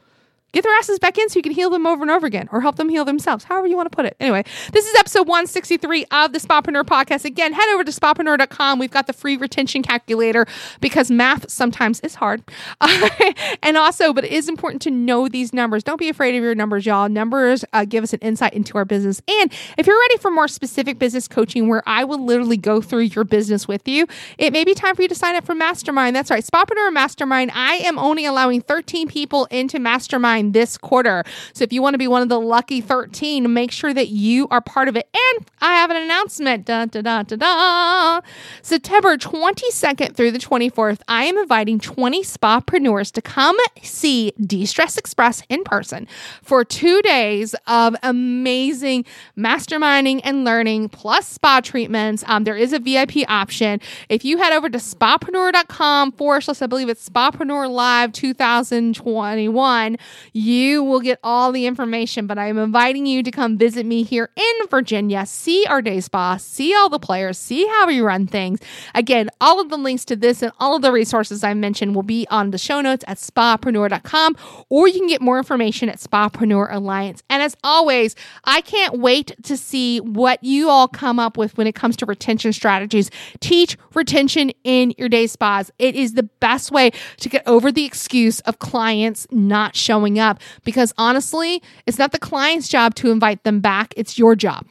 Get 0.58 0.64
their 0.64 0.74
asses 0.74 0.98
back 0.98 1.20
in 1.20 1.30
so 1.30 1.38
you 1.38 1.44
can 1.44 1.52
heal 1.52 1.70
them 1.70 1.86
over 1.86 2.02
and 2.02 2.10
over 2.10 2.26
again 2.26 2.50
or 2.52 2.62
help 2.62 2.78
them 2.78 2.90
heal 2.90 3.06
themselves, 3.06 3.44
however 3.44 3.68
you 3.68 3.78
want 3.78 3.92
to 3.92 3.96
put 3.96 4.08
it. 4.08 4.18
Anyway, 4.20 4.44
this 4.74 4.88
is 4.88 4.96
episode 4.96 5.28
163 5.28 6.06
of 6.10 6.34
the 6.34 6.40
Spapreneur 6.40 6.82
podcast. 6.82 7.26
Again, 7.26 7.54
head 7.54 7.72
over 7.76 7.84
to 7.84 7.92
spapreneur.com. 7.92 8.80
We've 8.80 8.90
got 8.90 9.06
the 9.06 9.14
free 9.14 9.38
retention 9.38 9.84
calculator 9.84 10.48
because 10.82 11.12
math 11.12 11.48
sometimes 11.52 12.00
is 12.00 12.16
hard. 12.16 12.42
and 13.62 13.78
also, 13.78 14.14
but 14.14 14.24
it 14.24 14.32
is 14.32 14.50
important 14.50 14.82
to 14.82 14.90
know 14.90 15.28
these 15.28 15.54
numbers. 15.54 15.84
Don't 15.84 16.00
be 16.00 16.10
afraid 16.10 16.34
of 16.34 16.42
your 16.42 16.56
numbers, 16.56 16.88
y'all. 16.88 17.08
Numbers 17.08 17.64
uh, 17.74 17.86
give 17.86 18.04
us 18.04 18.14
an 18.14 18.20
insight 18.24 18.54
into 18.54 18.80
our 18.80 18.86
business. 18.86 19.22
And 19.28 19.54
if 19.78 19.86
you're 19.86 20.00
ready 20.00 20.18
for 20.18 20.32
more 20.32 20.48
specific 20.48 20.98
business 20.98 21.28
coaching 21.28 21.68
where 21.68 21.84
I 21.86 22.04
will 22.04 22.26
literally 22.26 22.58
go 22.58 22.82
through 22.82 23.02
your 23.02 23.26
business 23.26 23.68
with 23.68 23.88
you, 23.88 24.08
it 24.40 24.52
may 24.54 24.64
be 24.64 24.74
time 24.74 24.96
for 24.96 25.04
you 25.04 25.08
to 25.08 25.14
sign 25.14 25.36
up 25.36 25.46
for 25.46 25.54
Mastermind. 25.54 26.16
That's 26.16 26.32
right, 26.32 26.44
Spapreneur 26.44 26.92
Mastermind. 26.92 27.52
I 27.54 27.76
am 27.76 28.00
only 28.00 28.26
allowing 28.26 28.62
13 28.62 29.08
people 29.08 29.46
into 29.52 29.78
Mastermind 29.78 30.47
this 30.52 30.78
quarter. 30.78 31.24
So 31.54 31.64
if 31.64 31.74
you 31.74 31.82
want 31.82 31.94
to 31.94 31.98
be 31.98 32.08
one 32.08 32.22
of 32.22 32.30
the 32.30 32.40
lucky 32.40 32.82
13, 32.82 33.54
make 33.54 33.72
sure 33.72 33.94
that 33.94 34.10
you 34.10 34.48
are 34.50 34.62
part 34.62 34.88
of 34.88 34.96
it. 34.96 35.10
And 35.14 35.46
I 35.62 35.76
have 35.76 35.92
an 35.92 35.98
announcement. 35.98 36.66
Da, 36.66 36.86
da, 36.86 37.02
da, 37.02 37.24
da, 37.24 37.36
da. 37.36 38.22
September 38.62 39.18
22nd 39.18 40.16
through 40.16 40.32
the 40.32 40.40
24th, 40.40 41.02
I 41.08 41.26
am 41.26 41.38
inviting 41.38 41.80
20 41.80 42.24
spapreneurs 42.24 43.12
to 43.14 43.22
come 43.22 43.58
see 43.82 44.34
De-Stress 44.44 44.98
Express 44.98 45.44
in 45.50 45.64
person 45.64 46.08
for 46.42 46.64
two 46.64 47.02
days 47.02 47.56
of 47.66 47.96
amazing 48.04 49.06
masterminding 49.38 50.22
and 50.24 50.44
learning 50.44 50.90
plus 50.90 51.28
spa 51.28 51.62
treatments. 51.62 52.24
Um, 52.28 52.44
there 52.44 52.56
is 52.58 52.74
a 52.74 52.80
VIP 52.80 53.18
option. 53.28 53.80
If 54.10 54.26
you 54.26 54.38
head 54.38 54.54
over 54.54 54.70
to 54.70 54.78
spapreneur.com 54.78 56.14
forward 56.14 56.42
slash, 56.42 56.62
I 56.62 56.68
believe 56.68 56.90
it's 56.90 57.08
Spapreneur 57.08 57.70
Live 57.70 58.12
2021, 58.12 59.98
you 60.38 60.84
will 60.84 61.00
get 61.00 61.20
all 61.24 61.52
the 61.52 61.66
information. 61.66 62.28
But 62.28 62.38
I 62.38 62.48
am 62.48 62.60
inviting 62.60 63.08
you 63.08 63.24
to 63.24 63.32
come 63.32 63.58
visit 63.58 63.86
me 63.86 64.04
here 64.04 64.30
in 64.36 64.68
Virginia, 64.70 65.26
see 65.26 65.66
our 65.66 65.82
day 65.82 66.00
spa, 66.00 66.38
see 66.38 66.76
all 66.76 66.90
the 66.90 67.00
players, 67.00 67.40
see 67.40 67.66
how 67.66 67.88
we 67.88 68.02
run 68.02 68.28
things. 68.28 68.60
Again, 68.94 69.30
all 69.42 69.60
of 69.60 69.70
the 69.70 69.78
links 69.78 70.06
to 70.06 70.16
this 70.16 70.44
and 70.44 70.52
all 70.60 70.76
of 70.76 70.84
the 70.84 70.92
resources 70.92 71.44
I 71.44 71.56
mentioned 71.56 71.96
will 71.96 72.04
be 72.04 72.28
on 72.30 72.52
the 72.52 72.58
show 72.60 72.82
notes 72.82 73.04
at 73.08 73.18
spapreneur.com, 73.18 74.36
or 74.70 74.88
you 74.88 75.00
can 75.00 75.08
get 75.08 75.22
more 75.22 75.40
information 75.40 75.90
at 75.90 75.98
Spapreneur 75.98 76.72
Alliance. 76.72 77.24
And 77.30 77.42
as 77.42 77.58
always, 77.64 78.16
I 78.44 78.62
can't 78.62 79.00
wait 79.00 79.32
to 79.44 79.58
see 79.58 80.00
what 80.00 80.44
you 80.44 80.70
all 80.70 80.88
come 80.88 81.20
up 81.20 81.38
with 81.38 81.58
when 81.58 81.66
it 81.66 81.74
comes 81.74 81.98
to 81.98 82.06
retention 82.06 82.54
strategies. 82.54 83.10
Teach 83.40 83.76
retention 83.96 84.52
in 84.64 84.94
your 84.98 85.10
day 85.10 85.26
spas. 85.26 85.72
It 85.80 85.96
is 85.96 86.14
the 86.14 86.24
best 86.24 86.72
way 86.72 86.92
to 87.18 87.30
get 87.30 87.42
over 87.48 87.72
the 87.72 87.86
excuse 87.86 88.40
of 88.42 88.60
clients 88.60 89.26
not 89.32 89.76
showing 89.76 90.20
up 90.28 90.40
because 90.64 90.94
honestly, 90.98 91.62
it's 91.86 91.98
not 91.98 92.12
the 92.12 92.20
client's 92.20 92.68
job 92.68 92.94
to 92.96 93.12
invite 93.12 93.44
them 93.44 93.60
back, 93.60 93.94
it's 93.98 94.20
your 94.20 94.36
job 94.36 94.66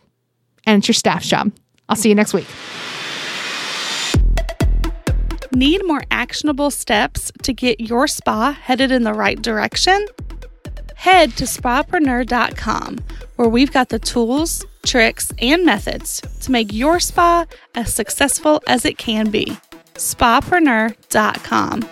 and 0.66 0.78
it's 0.78 0.88
your 0.88 0.94
staff's 0.94 1.28
job. 1.28 1.52
I'll 1.88 1.96
see 1.96 2.08
you 2.08 2.14
next 2.14 2.34
week. 2.34 2.46
Need 5.52 5.86
more 5.86 6.02
actionable 6.10 6.70
steps 6.70 7.32
to 7.42 7.52
get 7.54 7.80
your 7.80 8.06
spa 8.06 8.52
headed 8.52 8.90
in 8.92 9.04
the 9.04 9.14
right 9.14 9.40
direction? 9.40 10.04
Head 10.96 11.36
to 11.36 11.44
spapreneur.com 11.44 12.98
where 13.36 13.48
we've 13.48 13.72
got 13.72 13.90
the 13.90 13.98
tools, 13.98 14.64
tricks, 14.84 15.32
and 15.40 15.64
methods 15.64 16.20
to 16.40 16.50
make 16.50 16.72
your 16.72 16.98
spa 17.00 17.46
as 17.74 17.94
successful 17.94 18.62
as 18.66 18.84
it 18.84 18.98
can 18.98 19.30
be. 19.30 19.56
spapreneur.com. 19.94 21.88